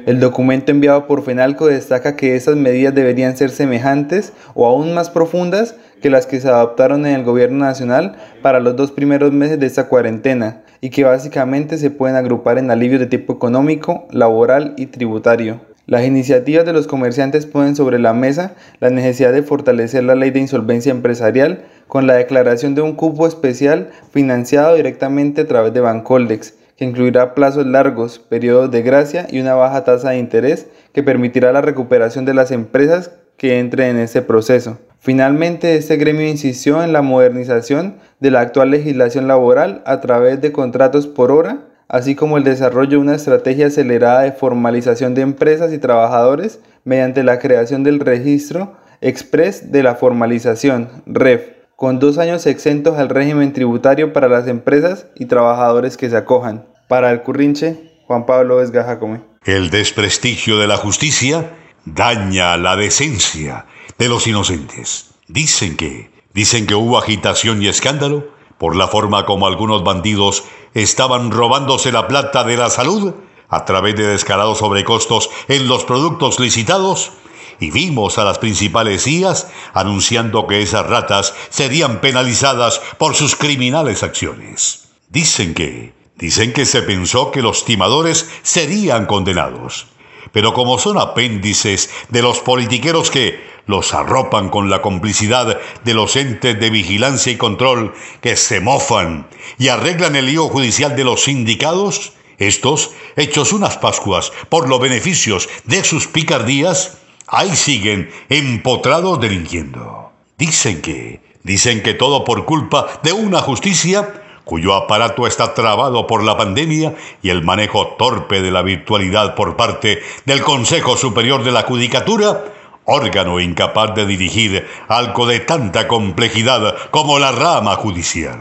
El 0.06 0.18
documento 0.18 0.72
enviado 0.72 1.06
por 1.06 1.22
FENALCO 1.22 1.68
destaca 1.68 2.16
que 2.16 2.34
esas 2.34 2.56
medidas 2.56 2.96
deberían 2.96 3.36
ser 3.36 3.50
semejantes 3.50 4.32
o 4.54 4.66
aún 4.66 4.92
más 4.92 5.08
profundas 5.08 5.76
que 6.02 6.10
las 6.10 6.26
que 6.26 6.40
se 6.40 6.48
adoptaron 6.48 7.06
en 7.06 7.14
el 7.14 7.22
gobierno 7.22 7.64
nacional 7.64 8.16
para 8.42 8.58
los 8.58 8.74
dos 8.74 8.90
primeros 8.90 9.32
meses 9.32 9.60
de 9.60 9.66
esta 9.66 9.86
cuarentena 9.86 10.62
y 10.80 10.90
que 10.90 11.04
básicamente 11.04 11.78
se 11.78 11.90
pueden 11.90 12.16
agrupar 12.16 12.58
en 12.58 12.72
alivios 12.72 12.98
de 12.98 13.06
tipo 13.06 13.34
económico, 13.34 14.08
laboral 14.10 14.74
y 14.76 14.86
tributario. 14.86 15.60
Las 15.86 16.04
iniciativas 16.04 16.66
de 16.66 16.72
los 16.72 16.88
comerciantes 16.88 17.46
ponen 17.46 17.76
sobre 17.76 18.00
la 18.00 18.12
mesa 18.12 18.56
la 18.80 18.90
necesidad 18.90 19.32
de 19.32 19.44
fortalecer 19.44 20.02
la 20.02 20.16
ley 20.16 20.30
de 20.32 20.40
insolvencia 20.40 20.90
empresarial 20.90 21.62
con 21.88 22.06
la 22.06 22.14
declaración 22.14 22.74
de 22.74 22.82
un 22.82 22.94
cupo 22.94 23.26
especial 23.26 23.90
financiado 24.10 24.74
directamente 24.74 25.42
a 25.42 25.46
través 25.46 25.72
de 25.72 25.80
Bancoldex, 25.80 26.54
que 26.76 26.84
incluirá 26.84 27.34
plazos 27.34 27.66
largos, 27.66 28.18
periodos 28.18 28.70
de 28.70 28.82
gracia 28.82 29.26
y 29.30 29.40
una 29.40 29.54
baja 29.54 29.84
tasa 29.84 30.10
de 30.10 30.18
interés 30.18 30.66
que 30.92 31.02
permitirá 31.02 31.52
la 31.52 31.62
recuperación 31.62 32.24
de 32.24 32.34
las 32.34 32.50
empresas 32.50 33.12
que 33.36 33.58
entren 33.58 33.96
en 33.96 34.02
ese 34.02 34.22
proceso. 34.22 34.78
Finalmente, 34.98 35.76
este 35.76 35.96
gremio 35.96 36.26
insistió 36.26 36.82
en 36.82 36.92
la 36.92 37.02
modernización 37.02 37.96
de 38.18 38.30
la 38.30 38.40
actual 38.40 38.70
legislación 38.70 39.28
laboral 39.28 39.82
a 39.86 40.00
través 40.00 40.40
de 40.40 40.52
contratos 40.52 41.06
por 41.06 41.30
hora, 41.30 41.60
así 41.88 42.14
como 42.14 42.38
el 42.38 42.44
desarrollo 42.44 42.90
de 42.90 42.96
una 42.96 43.14
estrategia 43.14 43.68
acelerada 43.68 44.22
de 44.22 44.32
formalización 44.32 45.14
de 45.14 45.22
empresas 45.22 45.72
y 45.72 45.78
trabajadores 45.78 46.60
mediante 46.84 47.22
la 47.22 47.38
creación 47.38 47.84
del 47.84 48.00
registro 48.00 48.74
express 49.00 49.70
de 49.70 49.82
la 49.82 49.94
formalización, 49.94 50.88
REF, 51.06 51.55
con 51.76 51.98
dos 51.98 52.16
años 52.16 52.46
exentos 52.46 52.98
al 52.98 53.10
régimen 53.10 53.52
tributario 53.52 54.14
para 54.14 54.28
las 54.28 54.48
empresas 54.48 55.08
y 55.14 55.26
trabajadores 55.26 55.98
que 55.98 56.08
se 56.08 56.16
acojan. 56.16 56.66
Para 56.88 57.10
el 57.10 57.22
Currinche, 57.22 58.00
Juan 58.06 58.24
Pablo 58.24 58.62
Esgajacome. 58.62 59.20
El 59.44 59.68
desprestigio 59.68 60.58
de 60.58 60.66
la 60.66 60.78
justicia 60.78 61.52
daña 61.84 62.56
la 62.56 62.76
decencia 62.76 63.66
de 63.98 64.08
los 64.08 64.26
inocentes. 64.26 65.10
Dicen 65.28 65.76
que, 65.76 66.10
dicen 66.32 66.66
que 66.66 66.74
hubo 66.74 66.96
agitación 66.96 67.62
y 67.62 67.68
escándalo 67.68 68.24
por 68.56 68.74
la 68.74 68.88
forma 68.88 69.26
como 69.26 69.46
algunos 69.46 69.84
bandidos 69.84 70.44
estaban 70.72 71.30
robándose 71.30 71.92
la 71.92 72.08
plata 72.08 72.42
de 72.44 72.56
la 72.56 72.70
salud 72.70 73.12
a 73.48 73.64
través 73.66 73.96
de 73.96 74.06
descarados 74.06 74.58
sobrecostos 74.58 75.28
en 75.48 75.68
los 75.68 75.84
productos 75.84 76.40
licitados 76.40 77.12
y 77.60 77.70
vimos 77.70 78.18
a 78.18 78.24
las 78.24 78.38
principales 78.38 79.06
IAS 79.06 79.48
anunciando 79.74 80.46
que 80.46 80.62
esas 80.62 80.86
ratas 80.86 81.34
serían 81.48 82.00
penalizadas 82.00 82.80
por 82.98 83.14
sus 83.14 83.36
criminales 83.36 84.02
acciones. 84.02 84.88
Dicen 85.08 85.54
que, 85.54 85.92
dicen 86.16 86.52
que 86.52 86.66
se 86.66 86.82
pensó 86.82 87.30
que 87.30 87.42
los 87.42 87.64
timadores 87.64 88.28
serían 88.42 89.06
condenados. 89.06 89.86
Pero 90.32 90.52
como 90.52 90.78
son 90.78 90.98
apéndices 90.98 91.88
de 92.10 92.22
los 92.22 92.40
politiqueros 92.40 93.10
que 93.10 93.40
los 93.66 93.94
arropan 93.94 94.48
con 94.48 94.70
la 94.70 94.82
complicidad 94.82 95.58
de 95.84 95.94
los 95.94 96.16
entes 96.16 96.58
de 96.58 96.70
vigilancia 96.70 97.32
y 97.32 97.36
control 97.36 97.94
que 98.20 98.36
se 98.36 98.60
mofan 98.60 99.26
y 99.58 99.68
arreglan 99.68 100.16
el 100.16 100.26
lío 100.26 100.48
judicial 100.48 100.94
de 100.94 101.04
los 101.04 101.24
sindicados, 101.24 102.12
estos, 102.38 102.92
hechos 103.16 103.52
unas 103.52 103.78
Pascuas 103.78 104.32
por 104.48 104.68
los 104.68 104.80
beneficios 104.80 105.48
de 105.64 105.82
sus 105.84 106.06
picardías, 106.06 106.98
ahí 107.28 107.54
siguen 107.56 108.10
empotrados 108.28 109.20
delinquiendo. 109.20 110.12
Dicen 110.38 110.82
que, 110.82 111.20
dicen 111.42 111.82
que 111.82 111.94
todo 111.94 112.24
por 112.24 112.44
culpa 112.44 112.86
de 113.02 113.12
una 113.12 113.40
justicia 113.40 114.22
cuyo 114.44 114.74
aparato 114.74 115.26
está 115.26 115.54
trabado 115.54 116.06
por 116.06 116.22
la 116.22 116.36
pandemia 116.36 116.94
y 117.20 117.30
el 117.30 117.42
manejo 117.42 117.96
torpe 117.98 118.42
de 118.42 118.52
la 118.52 118.62
virtualidad 118.62 119.34
por 119.34 119.56
parte 119.56 120.00
del 120.24 120.42
Consejo 120.42 120.96
Superior 120.96 121.42
de 121.42 121.50
la 121.50 121.62
Judicatura, 121.62 122.44
órgano 122.84 123.40
incapaz 123.40 123.96
de 123.96 124.06
dirigir 124.06 124.64
algo 124.86 125.26
de 125.26 125.40
tanta 125.40 125.88
complejidad 125.88 126.76
como 126.92 127.18
la 127.18 127.32
rama 127.32 127.74
judicial. 127.74 128.38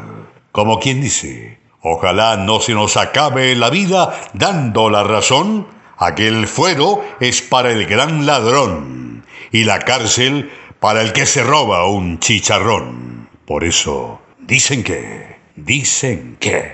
Como 0.51 0.79
quien 0.79 1.01
dice, 1.01 1.59
ojalá 1.81 2.37
no 2.37 2.59
se 2.59 2.73
nos 2.73 2.97
acabe 2.97 3.55
la 3.55 3.71
vida 3.71 4.15
dando 4.33 4.91
la 4.91 5.03
razón 5.03 5.65
Aquel 5.97 6.47
fuero 6.47 7.03
es 7.19 7.41
para 7.41 7.71
el 7.71 7.85
gran 7.85 8.25
ladrón 8.25 9.25
y 9.51 9.63
la 9.63 9.79
cárcel 9.79 10.51
para 10.79 11.01
el 11.01 11.13
que 11.13 11.25
se 11.25 11.43
roba 11.43 11.87
un 11.87 12.19
chicharrón. 12.19 13.29
Por 13.45 13.63
eso, 13.63 14.19
dicen 14.39 14.83
que, 14.83 15.37
dicen 15.55 16.37
que... 16.39 16.73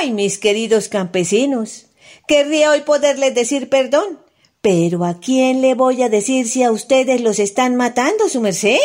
Ay, 0.00 0.12
mis 0.12 0.38
queridos 0.38 0.88
campesinos, 0.88 1.86
querría 2.26 2.70
hoy 2.70 2.80
poderles 2.80 3.34
decir 3.34 3.68
perdón, 3.68 4.20
pero 4.60 5.04
¿a 5.04 5.20
quién 5.20 5.60
le 5.60 5.74
voy 5.74 6.02
a 6.02 6.08
decir 6.08 6.48
si 6.48 6.64
a 6.64 6.72
ustedes 6.72 7.20
los 7.20 7.38
están 7.38 7.76
matando, 7.76 8.28
su 8.28 8.40
merced? 8.40 8.78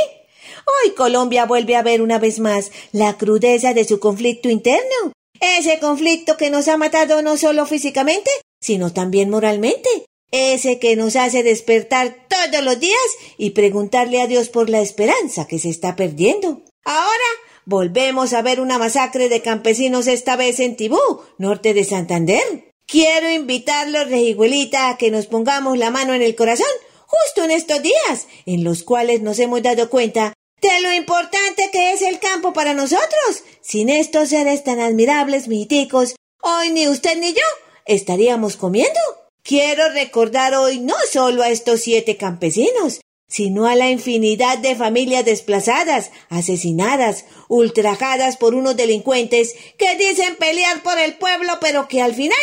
Hoy 0.84 0.92
Colombia 0.92 1.46
vuelve 1.46 1.76
a 1.76 1.82
ver 1.82 2.02
una 2.02 2.20
vez 2.20 2.40
más 2.40 2.72
la 2.92 3.18
crudeza 3.18 3.74
de 3.74 3.84
su 3.84 4.00
conflicto 4.00 4.48
interno. 4.48 5.12
Ese 5.40 5.80
conflicto 5.80 6.38
que 6.38 6.52
nos 6.52 6.68
ha 6.68 6.78
matado 6.78 7.24
no 7.24 7.36
solo 7.36 7.66
físicamente, 7.66 8.30
sino 8.62 8.94
también 8.94 9.30
moralmente, 9.30 9.90
ese 10.32 10.80
que 10.80 10.96
nos 10.96 11.16
hace 11.18 11.44
despertar 11.44 12.28
todos 12.30 12.64
los 12.64 12.80
días 12.80 13.00
y 13.38 13.50
preguntarle 13.50 14.22
a 14.22 14.28
Dios 14.28 14.50
por 14.50 14.70
la 14.70 14.80
esperanza 14.80 15.46
que 15.46 15.60
se 15.60 15.70
está 15.70 15.96
perdiendo. 15.96 16.62
Ahora 16.86 17.26
volvemos 17.66 18.34
a 18.34 18.42
ver 18.42 18.62
una 18.62 18.78
masacre 18.78 19.28
de 19.28 19.42
campesinos 19.42 20.08
esta 20.08 20.36
vez 20.36 20.60
en 20.60 20.76
Tibú, 20.76 21.00
norte 21.38 21.74
de 21.74 21.84
Santander. 21.84 22.72
Quiero 22.86 23.30
invitarlos, 23.30 24.10
Rejiguelita, 24.10 24.90
a 24.90 24.98
que 24.98 25.12
nos 25.12 25.28
pongamos 25.28 25.78
la 25.78 25.92
mano 25.92 26.14
en 26.14 26.22
el 26.22 26.36
corazón 26.36 26.68
justo 27.06 27.44
en 27.44 27.52
estos 27.52 27.82
días, 27.84 28.28
en 28.46 28.64
los 28.64 28.84
cuales 28.84 29.22
nos 29.22 29.40
hemos 29.40 29.62
dado 29.62 29.90
cuenta 29.90 30.34
de 30.62 30.82
lo 30.82 30.94
importante 30.94 31.70
que 31.72 31.92
es 31.92 32.02
el 32.02 32.20
campo 32.20 32.54
para 32.54 32.74
nosotros. 32.74 33.44
Sin 33.62 33.90
estos 33.90 34.30
seres 34.30 34.64
tan 34.64 34.80
admirables, 34.80 35.48
mijiticos, 35.48 36.16
hoy 36.42 36.70
ni 36.70 36.88
usted 36.88 37.18
ni 37.18 37.34
yo 37.34 37.42
estaríamos 37.86 38.58
comiendo. 38.58 39.00
Quiero 39.44 39.90
recordar 39.90 40.54
hoy 40.56 40.80
no 40.80 40.96
solo 41.12 41.44
a 41.44 41.50
estos 41.50 41.82
siete 41.82 42.18
campesinos, 42.18 43.02
sino 43.28 43.66
a 43.66 43.76
la 43.76 43.90
infinidad 43.90 44.58
de 44.58 44.76
familias 44.76 45.26
desplazadas, 45.26 46.12
asesinadas, 46.30 47.26
ultrajadas 47.48 48.38
por 48.38 48.54
unos 48.56 48.76
delincuentes 48.76 49.56
que 49.78 49.96
dicen 49.96 50.36
pelear 50.36 50.84
por 50.84 51.00
el 51.00 51.16
pueblo, 51.16 51.54
pero 51.62 51.88
que 51.88 52.02
al 52.02 52.14
final 52.14 52.38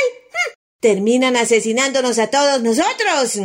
terminan 0.80 1.36
asesinándonos 1.36 2.18
a 2.18 2.28
todos 2.28 2.62
nosotros. 2.62 3.38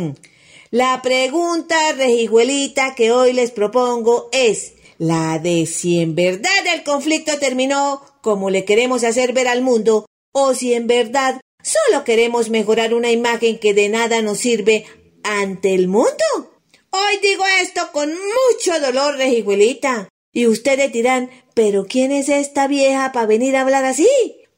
La 0.70 1.02
pregunta, 1.02 1.92
rejijuelita, 1.92 2.94
que 2.94 3.12
hoy 3.12 3.32
les 3.32 3.50
propongo 3.50 4.28
es 4.32 4.72
la 4.98 5.38
de 5.38 5.66
si 5.66 6.00
en 6.00 6.14
verdad 6.14 6.66
el 6.72 6.82
conflicto 6.82 7.38
terminó 7.38 8.02
como 8.22 8.48
le 8.48 8.64
queremos 8.64 9.04
hacer 9.04 9.34
ver 9.34 9.48
al 9.48 9.60
mundo, 9.60 10.06
o 10.32 10.54
si 10.54 10.72
en 10.72 10.86
verdad 10.86 11.40
Solo 11.64 12.04
queremos 12.04 12.50
mejorar 12.50 12.92
una 12.92 13.10
imagen 13.10 13.58
que 13.58 13.72
de 13.72 13.88
nada 13.88 14.20
nos 14.20 14.38
sirve 14.38 14.84
ante 15.22 15.72
el 15.72 15.88
mundo. 15.88 16.60
Hoy 16.90 17.18
digo 17.22 17.42
esto 17.62 17.90
con 17.90 18.10
mucho 18.10 18.78
dolor, 18.80 19.16
Rejiguelita. 19.16 20.10
Y 20.30 20.46
ustedes 20.46 20.92
dirán, 20.92 21.30
¿pero 21.54 21.86
quién 21.86 22.12
es 22.12 22.28
esta 22.28 22.68
vieja 22.68 23.12
para 23.12 23.24
venir 23.24 23.56
a 23.56 23.62
hablar 23.62 23.86
así? 23.86 24.08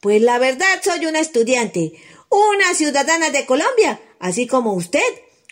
Pues 0.01 0.21
la 0.21 0.37
verdad 0.37 0.81
soy 0.83 1.05
una 1.05 1.21
estudiante, 1.21 1.93
una 2.29 2.73
ciudadana 2.73 3.29
de 3.29 3.45
Colombia, 3.45 4.01
así 4.19 4.45
como 4.45 4.73
usted, 4.73 4.99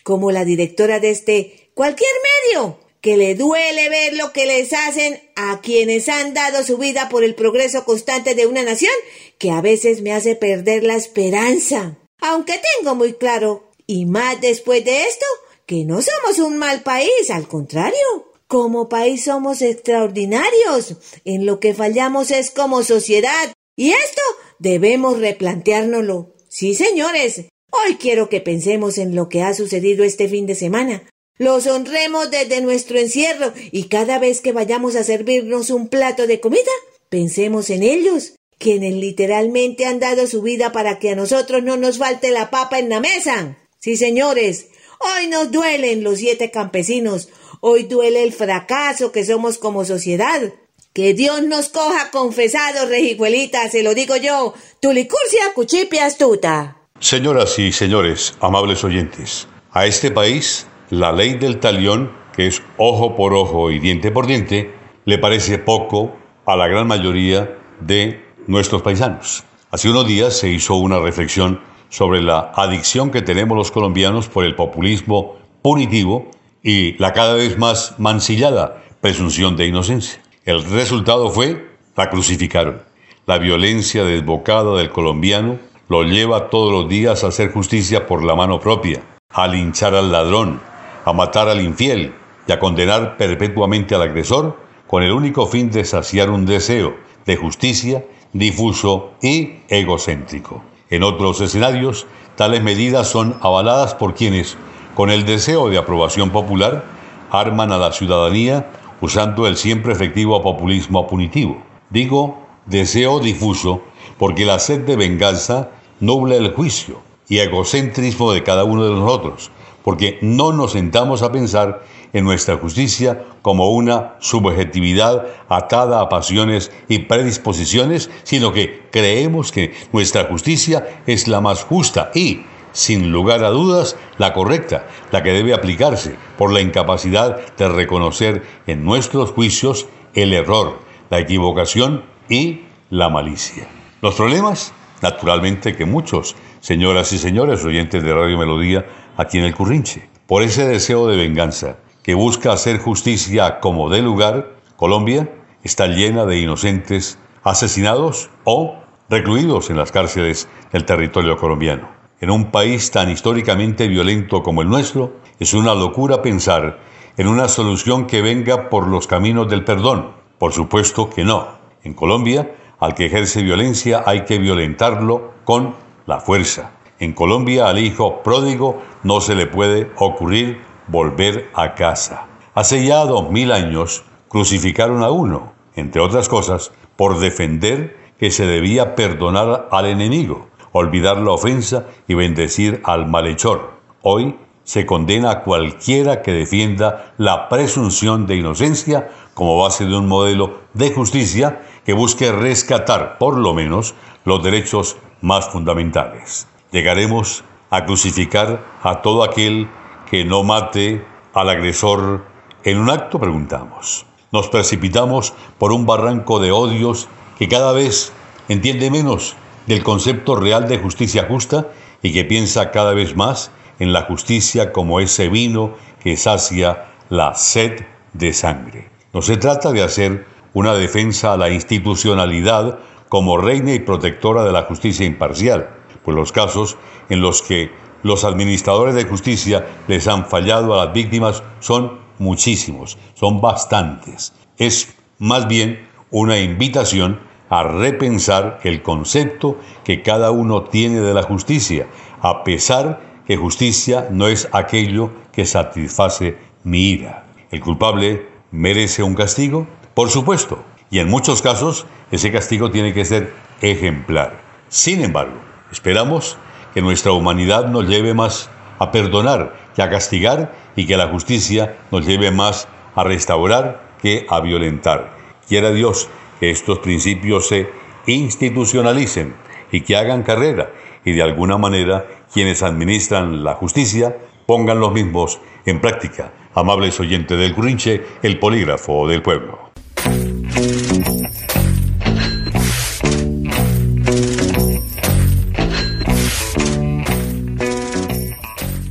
como 0.04 0.30
la 0.32 0.44
directora 0.44 1.00
de 1.00 1.10
este 1.10 1.70
cualquier 1.72 2.12
medio 2.52 2.85
que 3.00 3.16
le 3.16 3.34
duele 3.34 3.88
ver 3.88 4.14
lo 4.14 4.32
que 4.32 4.46
les 4.46 4.72
hacen 4.72 5.20
a 5.36 5.60
quienes 5.60 6.08
han 6.08 6.34
dado 6.34 6.64
su 6.64 6.78
vida 6.78 7.08
por 7.08 7.24
el 7.24 7.34
progreso 7.34 7.84
constante 7.84 8.34
de 8.34 8.46
una 8.46 8.62
nación, 8.62 8.92
que 9.38 9.50
a 9.50 9.60
veces 9.60 10.02
me 10.02 10.12
hace 10.12 10.36
perder 10.36 10.82
la 10.82 10.96
esperanza. 10.96 11.98
Aunque 12.20 12.60
tengo 12.80 12.94
muy 12.94 13.14
claro, 13.14 13.70
y 13.86 14.06
más 14.06 14.40
después 14.40 14.84
de 14.84 15.02
esto, 15.02 15.26
que 15.66 15.84
no 15.84 16.00
somos 16.00 16.38
un 16.38 16.58
mal 16.58 16.82
país, 16.82 17.30
al 17.30 17.48
contrario. 17.48 18.32
Como 18.46 18.88
país 18.88 19.24
somos 19.24 19.62
extraordinarios. 19.62 20.96
En 21.24 21.46
lo 21.46 21.58
que 21.58 21.74
fallamos 21.74 22.30
es 22.30 22.52
como 22.52 22.84
sociedad. 22.84 23.52
Y 23.76 23.90
esto 23.90 24.22
debemos 24.60 25.18
replanteárnoslo. 25.18 26.34
Sí, 26.48 26.74
señores. 26.74 27.46
Hoy 27.72 27.96
quiero 27.96 28.28
que 28.28 28.40
pensemos 28.40 28.98
en 28.98 29.16
lo 29.16 29.28
que 29.28 29.42
ha 29.42 29.52
sucedido 29.52 30.04
este 30.04 30.28
fin 30.28 30.46
de 30.46 30.54
semana. 30.54 31.02
Los 31.38 31.66
honremos 31.66 32.30
desde 32.30 32.62
nuestro 32.62 32.98
encierro 32.98 33.52
y 33.70 33.84
cada 33.84 34.18
vez 34.18 34.40
que 34.40 34.52
vayamos 34.52 34.96
a 34.96 35.04
servirnos 35.04 35.68
un 35.68 35.88
plato 35.88 36.26
de 36.26 36.40
comida, 36.40 36.70
pensemos 37.10 37.68
en 37.68 37.82
ellos, 37.82 38.32
quienes 38.58 38.94
literalmente 38.94 39.84
han 39.84 40.00
dado 40.00 40.26
su 40.26 40.40
vida 40.40 40.72
para 40.72 40.98
que 40.98 41.10
a 41.10 41.16
nosotros 41.16 41.62
no 41.62 41.76
nos 41.76 41.98
falte 41.98 42.30
la 42.30 42.48
papa 42.48 42.78
en 42.78 42.88
la 42.88 43.00
mesa. 43.00 43.58
Sí, 43.78 43.98
señores, 43.98 44.68
hoy 44.98 45.26
nos 45.26 45.50
duelen 45.50 46.02
los 46.02 46.20
siete 46.20 46.50
campesinos, 46.50 47.28
hoy 47.60 47.82
duele 47.82 48.22
el 48.22 48.32
fracaso 48.32 49.12
que 49.12 49.24
somos 49.26 49.58
como 49.58 49.84
sociedad. 49.84 50.54
Que 50.94 51.12
Dios 51.12 51.42
nos 51.42 51.68
coja 51.68 52.10
confesados, 52.10 52.88
rejijuelita, 52.88 53.68
se 53.68 53.82
lo 53.82 53.92
digo 53.92 54.16
yo. 54.16 54.54
Tu 54.80 54.92
licurcia 54.92 55.52
cuchipia 55.54 56.06
astuta. 56.06 56.78
Señoras 56.98 57.58
y 57.58 57.70
señores, 57.72 58.32
amables 58.40 58.82
oyentes, 58.82 59.46
a 59.72 59.84
este 59.84 60.10
país 60.10 60.66
la 60.90 61.12
ley 61.12 61.34
del 61.34 61.58
talión, 61.58 62.12
que 62.34 62.46
es 62.46 62.62
ojo 62.76 63.16
por 63.16 63.34
ojo 63.34 63.70
y 63.70 63.78
diente 63.78 64.10
por 64.10 64.26
diente, 64.26 64.74
le 65.04 65.18
parece 65.18 65.58
poco 65.58 66.16
a 66.44 66.56
la 66.56 66.68
gran 66.68 66.86
mayoría 66.86 67.56
de 67.80 68.24
nuestros 68.46 68.82
paisanos. 68.82 69.44
Hace 69.70 69.90
unos 69.90 70.06
días 70.06 70.36
se 70.36 70.48
hizo 70.48 70.74
una 70.74 70.98
reflexión 70.98 71.60
sobre 71.88 72.22
la 72.22 72.52
adicción 72.54 73.10
que 73.10 73.22
tenemos 73.22 73.56
los 73.56 73.70
colombianos 73.70 74.28
por 74.28 74.44
el 74.44 74.54
populismo 74.54 75.36
punitivo 75.62 76.30
y 76.62 76.96
la 76.98 77.12
cada 77.12 77.34
vez 77.34 77.58
más 77.58 77.94
mancillada 77.98 78.82
presunción 79.00 79.56
de 79.56 79.66
inocencia. 79.66 80.20
El 80.44 80.64
resultado 80.64 81.30
fue, 81.30 81.70
la 81.96 82.10
crucificaron. 82.10 82.82
La 83.26 83.38
violencia 83.38 84.04
desbocada 84.04 84.76
del 84.76 84.90
colombiano 84.90 85.58
lo 85.88 86.02
lleva 86.02 86.50
todos 86.50 86.72
los 86.72 86.88
días 86.88 87.22
a 87.22 87.28
hacer 87.28 87.52
justicia 87.52 88.06
por 88.06 88.24
la 88.24 88.34
mano 88.34 88.60
propia, 88.60 89.02
a 89.30 89.46
linchar 89.46 89.94
al 89.94 90.10
ladrón, 90.10 90.60
a 91.06 91.12
matar 91.12 91.48
al 91.48 91.62
infiel 91.62 92.12
y 92.46 92.52
a 92.52 92.58
condenar 92.58 93.16
perpetuamente 93.16 93.94
al 93.94 94.02
agresor 94.02 94.58
con 94.88 95.02
el 95.02 95.12
único 95.12 95.46
fin 95.46 95.70
de 95.70 95.84
saciar 95.84 96.30
un 96.30 96.44
deseo 96.44 96.96
de 97.24 97.36
justicia 97.36 98.04
difuso 98.32 99.12
y 99.22 99.54
egocéntrico. 99.68 100.62
En 100.90 101.04
otros 101.04 101.40
escenarios, 101.40 102.06
tales 102.34 102.62
medidas 102.62 103.08
son 103.08 103.38
avaladas 103.40 103.94
por 103.94 104.14
quienes, 104.14 104.56
con 104.94 105.10
el 105.10 105.24
deseo 105.24 105.70
de 105.70 105.78
aprobación 105.78 106.30
popular, 106.30 106.84
arman 107.30 107.72
a 107.72 107.78
la 107.78 107.92
ciudadanía 107.92 108.70
usando 109.00 109.46
el 109.46 109.56
siempre 109.56 109.92
efectivo 109.92 110.42
populismo 110.42 111.06
punitivo. 111.06 111.62
Digo 111.90 112.42
deseo 112.66 113.20
difuso 113.20 113.82
porque 114.18 114.44
la 114.44 114.58
sed 114.58 114.80
de 114.80 114.96
venganza 114.96 115.70
nubla 116.00 116.34
el 116.34 116.52
juicio 116.52 117.00
y 117.28 117.38
egocentrismo 117.38 118.32
de 118.32 118.42
cada 118.42 118.64
uno 118.64 118.84
de 118.84 118.90
nosotros, 118.90 119.50
porque 119.86 120.18
no 120.20 120.52
nos 120.52 120.72
sentamos 120.72 121.22
a 121.22 121.30
pensar 121.30 121.84
en 122.12 122.24
nuestra 122.24 122.56
justicia 122.56 123.22
como 123.40 123.70
una 123.70 124.16
subjetividad 124.18 125.28
atada 125.48 126.00
a 126.00 126.08
pasiones 126.08 126.72
y 126.88 126.98
predisposiciones, 126.98 128.10
sino 128.24 128.52
que 128.52 128.88
creemos 128.90 129.52
que 129.52 129.74
nuestra 129.92 130.24
justicia 130.24 131.02
es 131.06 131.28
la 131.28 131.40
más 131.40 131.62
justa 131.62 132.10
y, 132.16 132.40
sin 132.72 133.12
lugar 133.12 133.44
a 133.44 133.50
dudas, 133.50 133.94
la 134.18 134.32
correcta, 134.32 134.88
la 135.12 135.22
que 135.22 135.32
debe 135.32 135.54
aplicarse 135.54 136.16
por 136.36 136.52
la 136.52 136.60
incapacidad 136.60 137.54
de 137.54 137.68
reconocer 137.68 138.42
en 138.66 138.84
nuestros 138.84 139.30
juicios 139.30 139.86
el 140.14 140.32
error, 140.32 140.80
la 141.10 141.20
equivocación 141.20 142.02
y 142.28 142.62
la 142.90 143.08
malicia. 143.08 143.68
Los 144.02 144.16
problemas, 144.16 144.72
naturalmente 145.00 145.76
que 145.76 145.84
muchos, 145.84 146.34
señoras 146.58 147.12
y 147.12 147.18
señores 147.18 147.64
oyentes 147.64 148.02
de 148.02 148.12
Radio 148.12 148.36
Melodía, 148.36 148.84
aquí 149.16 149.38
en 149.38 149.44
el 149.44 149.54
Currinche, 149.54 150.08
por 150.26 150.42
ese 150.42 150.66
deseo 150.66 151.06
de 151.06 151.16
venganza 151.16 151.76
que 152.02 152.14
busca 152.14 152.52
hacer 152.52 152.78
justicia 152.78 153.60
como 153.60 153.90
de 153.90 154.02
lugar, 154.02 154.54
Colombia 154.76 155.28
está 155.62 155.86
llena 155.86 156.24
de 156.24 156.38
inocentes 156.38 157.18
asesinados 157.42 158.30
o 158.44 158.76
recluidos 159.08 159.70
en 159.70 159.76
las 159.76 159.92
cárceles 159.92 160.48
del 160.72 160.84
territorio 160.84 161.36
colombiano. 161.36 161.88
En 162.20 162.30
un 162.30 162.50
país 162.50 162.90
tan 162.90 163.10
históricamente 163.10 163.88
violento 163.88 164.42
como 164.42 164.62
el 164.62 164.68
nuestro, 164.68 165.16
es 165.38 165.52
una 165.54 165.74
locura 165.74 166.22
pensar 166.22 166.78
en 167.16 167.28
una 167.28 167.48
solución 167.48 168.06
que 168.06 168.22
venga 168.22 168.68
por 168.68 168.86
los 168.86 169.06
caminos 169.06 169.48
del 169.48 169.64
perdón. 169.64 170.12
Por 170.38 170.52
supuesto 170.52 171.10
que 171.10 171.24
no. 171.24 171.48
En 171.82 171.94
Colombia, 171.94 172.54
al 172.78 172.94
que 172.94 173.06
ejerce 173.06 173.42
violencia 173.42 174.02
hay 174.06 174.24
que 174.24 174.38
violentarlo 174.38 175.32
con 175.44 175.74
la 176.06 176.20
fuerza. 176.20 176.72
En 176.98 177.12
Colombia 177.12 177.68
al 177.68 177.78
hijo 177.78 178.22
pródigo 178.22 178.82
no 179.02 179.20
se 179.20 179.34
le 179.34 179.46
puede 179.46 179.90
ocurrir 179.96 180.62
volver 180.88 181.50
a 181.54 181.74
casa. 181.74 182.26
Hace 182.54 182.84
ya 182.84 183.04
dos 183.04 183.30
mil 183.30 183.52
años 183.52 184.04
crucificaron 184.28 185.02
a 185.02 185.10
uno, 185.10 185.52
entre 185.74 186.00
otras 186.00 186.28
cosas, 186.28 186.72
por 186.96 187.18
defender 187.18 187.96
que 188.18 188.30
se 188.30 188.46
debía 188.46 188.94
perdonar 188.94 189.68
al 189.70 189.86
enemigo 189.86 190.48
olvidar 190.76 191.18
la 191.18 191.32
ofensa 191.32 191.86
y 192.06 192.14
bendecir 192.14 192.80
al 192.84 193.06
malhechor. 193.06 193.72
Hoy 194.02 194.36
se 194.64 194.84
condena 194.84 195.30
a 195.30 195.42
cualquiera 195.42 196.22
que 196.22 196.32
defienda 196.32 197.14
la 197.18 197.48
presunción 197.48 198.26
de 198.26 198.36
inocencia 198.36 199.08
como 199.34 199.58
base 199.58 199.84
de 199.84 199.96
un 199.96 200.08
modelo 200.08 200.60
de 200.74 200.92
justicia 200.92 201.62
que 201.84 201.92
busque 201.92 202.32
rescatar, 202.32 203.18
por 203.18 203.38
lo 203.38 203.54
menos, 203.54 203.94
los 204.24 204.42
derechos 204.42 204.96
más 205.20 205.48
fundamentales. 205.48 206.48
Llegaremos 206.76 207.42
a 207.70 207.86
crucificar 207.86 208.62
a 208.82 209.00
todo 209.00 209.24
aquel 209.24 209.66
que 210.10 210.26
no 210.26 210.42
mate 210.42 211.02
al 211.32 211.48
agresor 211.48 212.26
en 212.64 212.76
un 212.76 212.90
acto, 212.90 213.18
preguntamos. 213.18 214.04
Nos 214.30 214.50
precipitamos 214.50 215.32
por 215.56 215.72
un 215.72 215.86
barranco 215.86 216.38
de 216.38 216.52
odios 216.52 217.08
que 217.38 217.48
cada 217.48 217.72
vez 217.72 218.12
entiende 218.50 218.90
menos 218.90 219.36
del 219.66 219.82
concepto 219.82 220.36
real 220.36 220.68
de 220.68 220.76
justicia 220.76 221.24
justa 221.26 221.68
y 222.02 222.12
que 222.12 222.26
piensa 222.26 222.70
cada 222.72 222.92
vez 222.92 223.16
más 223.16 223.50
en 223.78 223.94
la 223.94 224.02
justicia 224.02 224.70
como 224.70 225.00
ese 225.00 225.30
vino 225.30 225.76
que 226.00 226.18
sacia 226.18 226.88
la 227.08 227.32
sed 227.32 227.86
de 228.12 228.34
sangre. 228.34 228.90
No 229.14 229.22
se 229.22 229.38
trata 229.38 229.72
de 229.72 229.82
hacer 229.82 230.26
una 230.52 230.74
defensa 230.74 231.32
a 231.32 231.38
la 231.38 231.48
institucionalidad 231.48 232.80
como 233.08 233.38
reina 233.38 233.72
y 233.72 233.78
protectora 233.78 234.44
de 234.44 234.52
la 234.52 234.64
justicia 234.64 235.06
imparcial, 235.06 235.75
pues 236.06 236.16
los 236.16 236.30
casos 236.30 236.78
en 237.08 237.20
los 237.20 237.42
que 237.42 237.72
los 238.04 238.22
administradores 238.24 238.94
de 238.94 239.04
justicia 239.04 239.66
les 239.88 240.06
han 240.06 240.26
fallado 240.26 240.72
a 240.72 240.86
las 240.86 240.94
víctimas 240.94 241.42
son 241.58 241.98
muchísimos, 242.20 242.96
son 243.14 243.40
bastantes. 243.40 244.32
Es 244.56 244.94
más 245.18 245.48
bien 245.48 245.88
una 246.12 246.38
invitación 246.38 247.18
a 247.50 247.64
repensar 247.64 248.60
el 248.62 248.82
concepto 248.82 249.58
que 249.82 250.02
cada 250.02 250.30
uno 250.30 250.62
tiene 250.62 251.00
de 251.00 251.12
la 251.12 251.24
justicia, 251.24 251.88
a 252.20 252.44
pesar 252.44 253.00
que 253.26 253.36
justicia 253.36 254.06
no 254.08 254.28
es 254.28 254.48
aquello 254.52 255.10
que 255.32 255.44
satisface 255.44 256.38
mi 256.62 256.90
ira. 256.90 257.26
¿El 257.50 257.60
culpable 257.60 258.28
merece 258.52 259.02
un 259.02 259.14
castigo? 259.14 259.66
Por 259.94 260.10
supuesto, 260.10 260.62
y 260.88 261.00
en 261.00 261.08
muchos 261.08 261.42
casos 261.42 261.84
ese 262.12 262.30
castigo 262.30 262.70
tiene 262.70 262.94
que 262.94 263.04
ser 263.04 263.32
ejemplar. 263.60 264.40
Sin 264.68 265.02
embargo, 265.02 265.45
esperamos 265.72 266.38
que 266.74 266.82
nuestra 266.82 267.12
humanidad 267.12 267.68
nos 267.68 267.88
lleve 267.88 268.14
más 268.14 268.50
a 268.78 268.90
perdonar 268.90 269.54
que 269.74 269.82
a 269.82 269.90
castigar 269.90 270.52
y 270.76 270.86
que 270.86 270.96
la 270.96 271.08
justicia 271.08 271.76
nos 271.90 272.06
lleve 272.06 272.30
más 272.30 272.68
a 272.94 273.04
restaurar 273.04 273.94
que 274.00 274.26
a 274.28 274.40
violentar. 274.40 275.16
Quiera 275.48 275.70
Dios 275.70 276.08
que 276.40 276.50
estos 276.50 276.80
principios 276.80 277.48
se 277.48 277.70
institucionalicen 278.06 279.34
y 279.72 279.80
que 279.80 279.96
hagan 279.96 280.22
carrera 280.22 280.70
y 281.04 281.12
de 281.12 281.22
alguna 281.22 281.58
manera 281.58 282.06
quienes 282.32 282.62
administran 282.62 283.44
la 283.44 283.54
justicia 283.54 284.16
pongan 284.46 284.80
los 284.80 284.92
mismos 284.92 285.40
en 285.64 285.80
práctica. 285.80 286.32
Amables 286.54 286.98
oyentes 287.00 287.38
del 287.38 287.54
Curinche, 287.54 288.02
el 288.22 288.38
polígrafo 288.38 289.06
del 289.08 289.22
pueblo. 289.22 289.65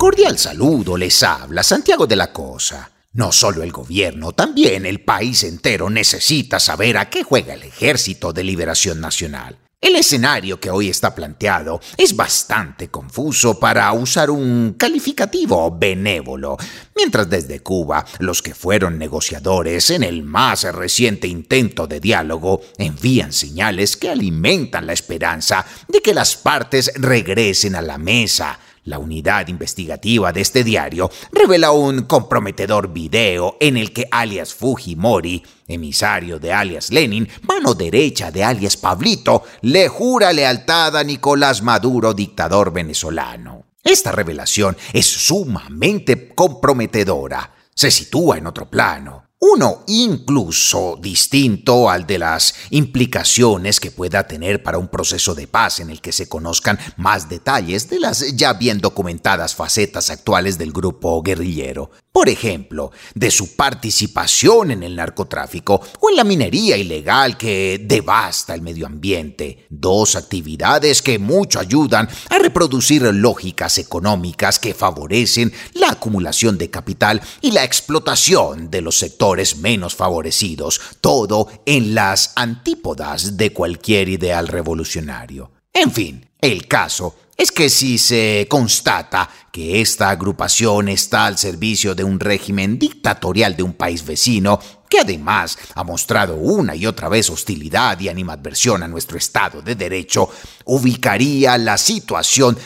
Cordial 0.06 0.38
saludo, 0.38 0.98
les 0.98 1.24
habla 1.24 1.63
Santiago 1.63 2.06
de 2.06 2.15
la 2.15 2.32
Cosa. 2.32 2.91
No 3.13 3.32
solo 3.32 3.63
el 3.63 3.72
gobierno, 3.72 4.34
también 4.34 4.86
el 4.86 5.02
país 5.02 5.44
entero 5.44 5.89
necesita 5.89 6.60
saber 6.60 7.00
a 7.00 7.10
qué 7.10 7.24
juega 7.24 7.56
el 7.56 7.63
Ejército 7.63 8.32
de 8.32 8.44
Liberación 8.44 9.02
Nacional. 9.02 9.58
El 9.82 9.96
escenario 9.96 10.60
que 10.60 10.70
hoy 10.70 10.89
está 10.89 11.15
planteado 11.15 11.82
es 11.98 12.15
bastante 12.15 12.89
confuso 12.89 13.60
para 13.60 13.91
usar 13.94 14.30
un 14.30 14.76
calificativo 14.78 15.76
benévolo, 15.76 16.56
mientras 16.96 17.28
desde 17.28 17.62
Cuba 17.62 18.06
los 18.20 18.44
que 18.44 18.54
fueron 18.54 19.00
negociadores 19.00 19.89
en 19.89 20.04
el 20.04 20.22
más 20.22 20.65
reciente 20.65 21.28
intento 21.28 21.88
de 21.88 22.00
diálogo 22.00 22.62
envían 22.78 23.34
señales 23.34 23.98
que 23.98 24.12
alimentan 24.12 24.86
la 24.86 24.94
esperanza 24.94 25.65
de 25.88 26.00
que 26.04 26.13
las 26.13 26.36
partes 26.36 26.91
regresen 26.96 27.74
a 27.76 27.82
la 27.82 27.98
mesa 27.98 28.60
la 28.86 29.00
unidad 29.00 29.48
investigativa 29.48 30.32
de 30.32 30.41
este 30.41 30.63
diario 30.63 31.12
revela 31.32 31.71
un 31.71 32.04
comprometedor 32.04 32.93
video 32.93 33.58
en 33.60 33.78
el 33.78 33.91
que 33.91 34.08
alias 34.10 34.54
Fujimori, 34.54 35.43
emisario 35.67 36.39
de 36.39 36.54
alias 36.54 36.91
Lenin, 36.91 37.28
mano 37.41 37.74
derecha 37.74 38.32
de 38.32 38.43
alias 38.43 38.78
Pablito, 38.78 39.43
le 39.62 39.88
jura 39.88 40.32
lealtad 40.32 40.95
a 40.95 41.04
Nicolás 41.04 41.62
Maduro, 41.62 42.13
dictador 42.13 42.71
venezolano. 42.71 43.65
Esta 43.84 44.12
revelación 44.12 44.76
es 44.93 45.06
sumamente 45.06 46.30
comprometedora. 46.34 47.54
Se 47.74 47.91
sitúa 47.91 48.38
en 48.38 48.48
otro 48.48 48.67
plano. 48.67 49.24
Uno 49.53 49.84
incluso 49.88 50.97
distinto 50.99 51.89
al 51.89 52.08
de 52.08 52.17
las 52.17 52.55
implicaciones 52.71 53.79
que 53.79 53.91
pueda 53.91 54.25
tener 54.25 54.63
para 54.63 54.77
un 54.77 54.88
proceso 54.88 55.36
de 55.36 55.47
paz 55.47 55.79
en 55.79 55.89
el 55.89 56.01
que 56.01 56.12
se 56.12 56.27
conozcan 56.27 56.79
más 56.97 57.29
detalles 57.29 57.88
de 57.89 57.99
las 57.99 58.36
ya 58.36 58.53
bien 58.53 58.79
documentadas 58.79 59.53
facetas 59.53 60.10
actuales 60.10 60.58
del 60.58 60.71
grupo 60.71 61.21
guerrillero. 61.21 61.91
Por 62.15 62.30
ejemplo, 62.30 62.93
de 63.13 63.30
su 63.30 63.58
participación 63.58 64.71
en 64.71 64.84
el 64.84 64.95
narcotráfico 64.95 65.82
o 65.99 66.10
en 66.10 66.15
la 66.15 66.23
minería 66.23 66.78
ilegal 66.78 67.36
que 67.36 67.78
devasta 67.84 68.54
el 68.54 68.62
medio 68.62 68.86
ambiente, 68.86 69.65
dos 69.69 70.15
actividades 70.15 71.01
que 71.01 71.19
mucho 71.19 71.60
ayudan 71.60 72.08
a 72.30 72.39
reproducir 72.39 73.01
lógicas 73.01 73.80
económicas 73.80 74.60
que 74.60 74.73
favorecen 74.73 75.51
la 75.73 75.89
acumulación 75.89 76.58
de 76.58 76.69
capital 76.69 77.21
y 77.41 77.51
la 77.51 77.65
explotación 77.65 78.71
de 78.71 78.80
los 78.80 78.97
sectores 78.97 79.58
menos 79.58 79.93
favorecidos, 79.93 80.80
todo 81.01 81.49
en 81.65 81.95
las 81.95 82.32
antípodas 82.38 83.36
de 83.36 83.51
cualquier 83.51 84.08
ideal 84.08 84.47
revolucionario. 84.47 85.51
En 85.73 85.91
fin, 85.91 86.30
el 86.39 86.65
caso 86.69 87.17
es 87.38 87.52
que 87.52 87.69
si 87.69 87.98
se 87.98 88.48
constata 88.50 89.30
que 89.52 89.82
esta 89.82 90.10
agrupación 90.10 90.89
está 90.89 91.26
al 91.26 91.38
servicio 91.38 91.93
de 91.93 92.04
un 92.04 92.19
régimen 92.19 92.80
dictatorial 92.80 93.56
de 93.56 93.63
un 93.63 93.74
país 93.74 94.06
vecino, 94.06 94.60
que 94.89 95.00
además 95.00 95.58
ha 95.74 95.84
mostrado 95.84 96.36
una 96.36 96.76
y 96.76 96.86
otra 96.86 97.10
vez 97.10 97.30
hostilidad 97.30 98.00
y 98.00 98.08
animadversión 98.08 98.84
a 98.84 98.88
nuestro 98.88 99.17
Estado 99.17 99.62
de 99.62 99.76
Derecho, 99.76 100.30
ubicaría 100.65 101.58
la 101.58 101.78
situación 101.78 102.58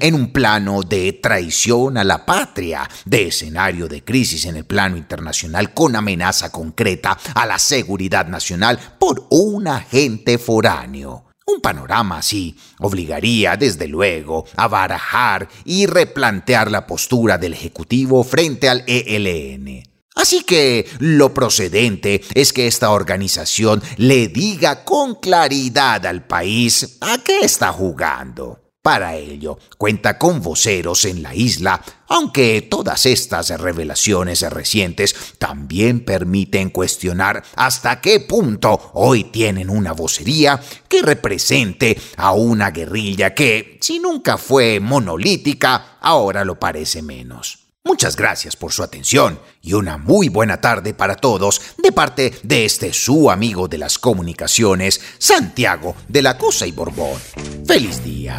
en 0.00 0.14
un 0.14 0.32
plano 0.32 0.82
de 0.82 1.14
traición 1.14 1.96
a 1.96 2.04
la 2.04 2.24
patria, 2.24 2.88
de 3.04 3.28
escenario 3.28 3.88
de 3.88 4.04
crisis 4.04 4.44
en 4.44 4.56
el 4.56 4.64
plano 4.64 4.96
internacional 4.96 5.74
con 5.74 5.96
amenaza 5.96 6.52
concreta 6.52 7.18
a 7.34 7.46
la 7.46 7.58
seguridad 7.58 8.26
nacional 8.26 8.78
por 8.98 9.26
un 9.30 9.66
agente 9.66 10.38
foráneo. 10.38 11.31
Un 11.46 11.60
panorama 11.60 12.18
así 12.18 12.56
obligaría, 12.78 13.56
desde 13.56 13.88
luego, 13.88 14.46
a 14.56 14.68
barajar 14.68 15.48
y 15.64 15.86
replantear 15.86 16.70
la 16.70 16.86
postura 16.86 17.38
del 17.38 17.54
Ejecutivo 17.54 18.22
frente 18.22 18.68
al 18.68 18.84
ELN. 18.86 19.82
Así 20.14 20.42
que 20.44 20.86
lo 20.98 21.32
procedente 21.32 22.22
es 22.34 22.52
que 22.52 22.66
esta 22.66 22.90
organización 22.90 23.82
le 23.96 24.28
diga 24.28 24.84
con 24.84 25.16
claridad 25.16 26.04
al 26.06 26.26
país 26.26 26.98
a 27.00 27.18
qué 27.18 27.40
está 27.40 27.72
jugando. 27.72 28.61
Para 28.82 29.14
ello, 29.14 29.58
cuenta 29.78 30.18
con 30.18 30.42
voceros 30.42 31.04
en 31.04 31.22
la 31.22 31.36
isla, 31.36 31.80
aunque 32.08 32.62
todas 32.62 33.06
estas 33.06 33.50
revelaciones 33.50 34.42
recientes 34.50 35.14
también 35.38 36.04
permiten 36.04 36.70
cuestionar 36.70 37.44
hasta 37.54 38.00
qué 38.00 38.18
punto 38.18 38.90
hoy 38.94 39.22
tienen 39.22 39.70
una 39.70 39.92
vocería 39.92 40.60
que 40.88 41.00
represente 41.00 41.96
a 42.16 42.32
una 42.32 42.72
guerrilla 42.72 43.34
que, 43.34 43.78
si 43.80 44.00
nunca 44.00 44.36
fue 44.36 44.80
monolítica, 44.80 45.98
ahora 46.00 46.44
lo 46.44 46.58
parece 46.58 47.02
menos. 47.02 47.61
Muchas 47.84 48.14
gracias 48.14 48.54
por 48.54 48.72
su 48.72 48.84
atención 48.84 49.40
y 49.60 49.72
una 49.72 49.98
muy 49.98 50.28
buena 50.28 50.60
tarde 50.60 50.94
para 50.94 51.16
todos 51.16 51.60
de 51.82 51.90
parte 51.90 52.32
de 52.44 52.64
este 52.64 52.92
su 52.92 53.28
amigo 53.28 53.66
de 53.66 53.78
las 53.78 53.98
comunicaciones, 53.98 55.00
Santiago 55.18 55.96
de 56.06 56.22
la 56.22 56.38
Cosa 56.38 56.64
y 56.66 56.70
Borbón. 56.72 57.20
¡Feliz 57.66 58.02
día! 58.04 58.38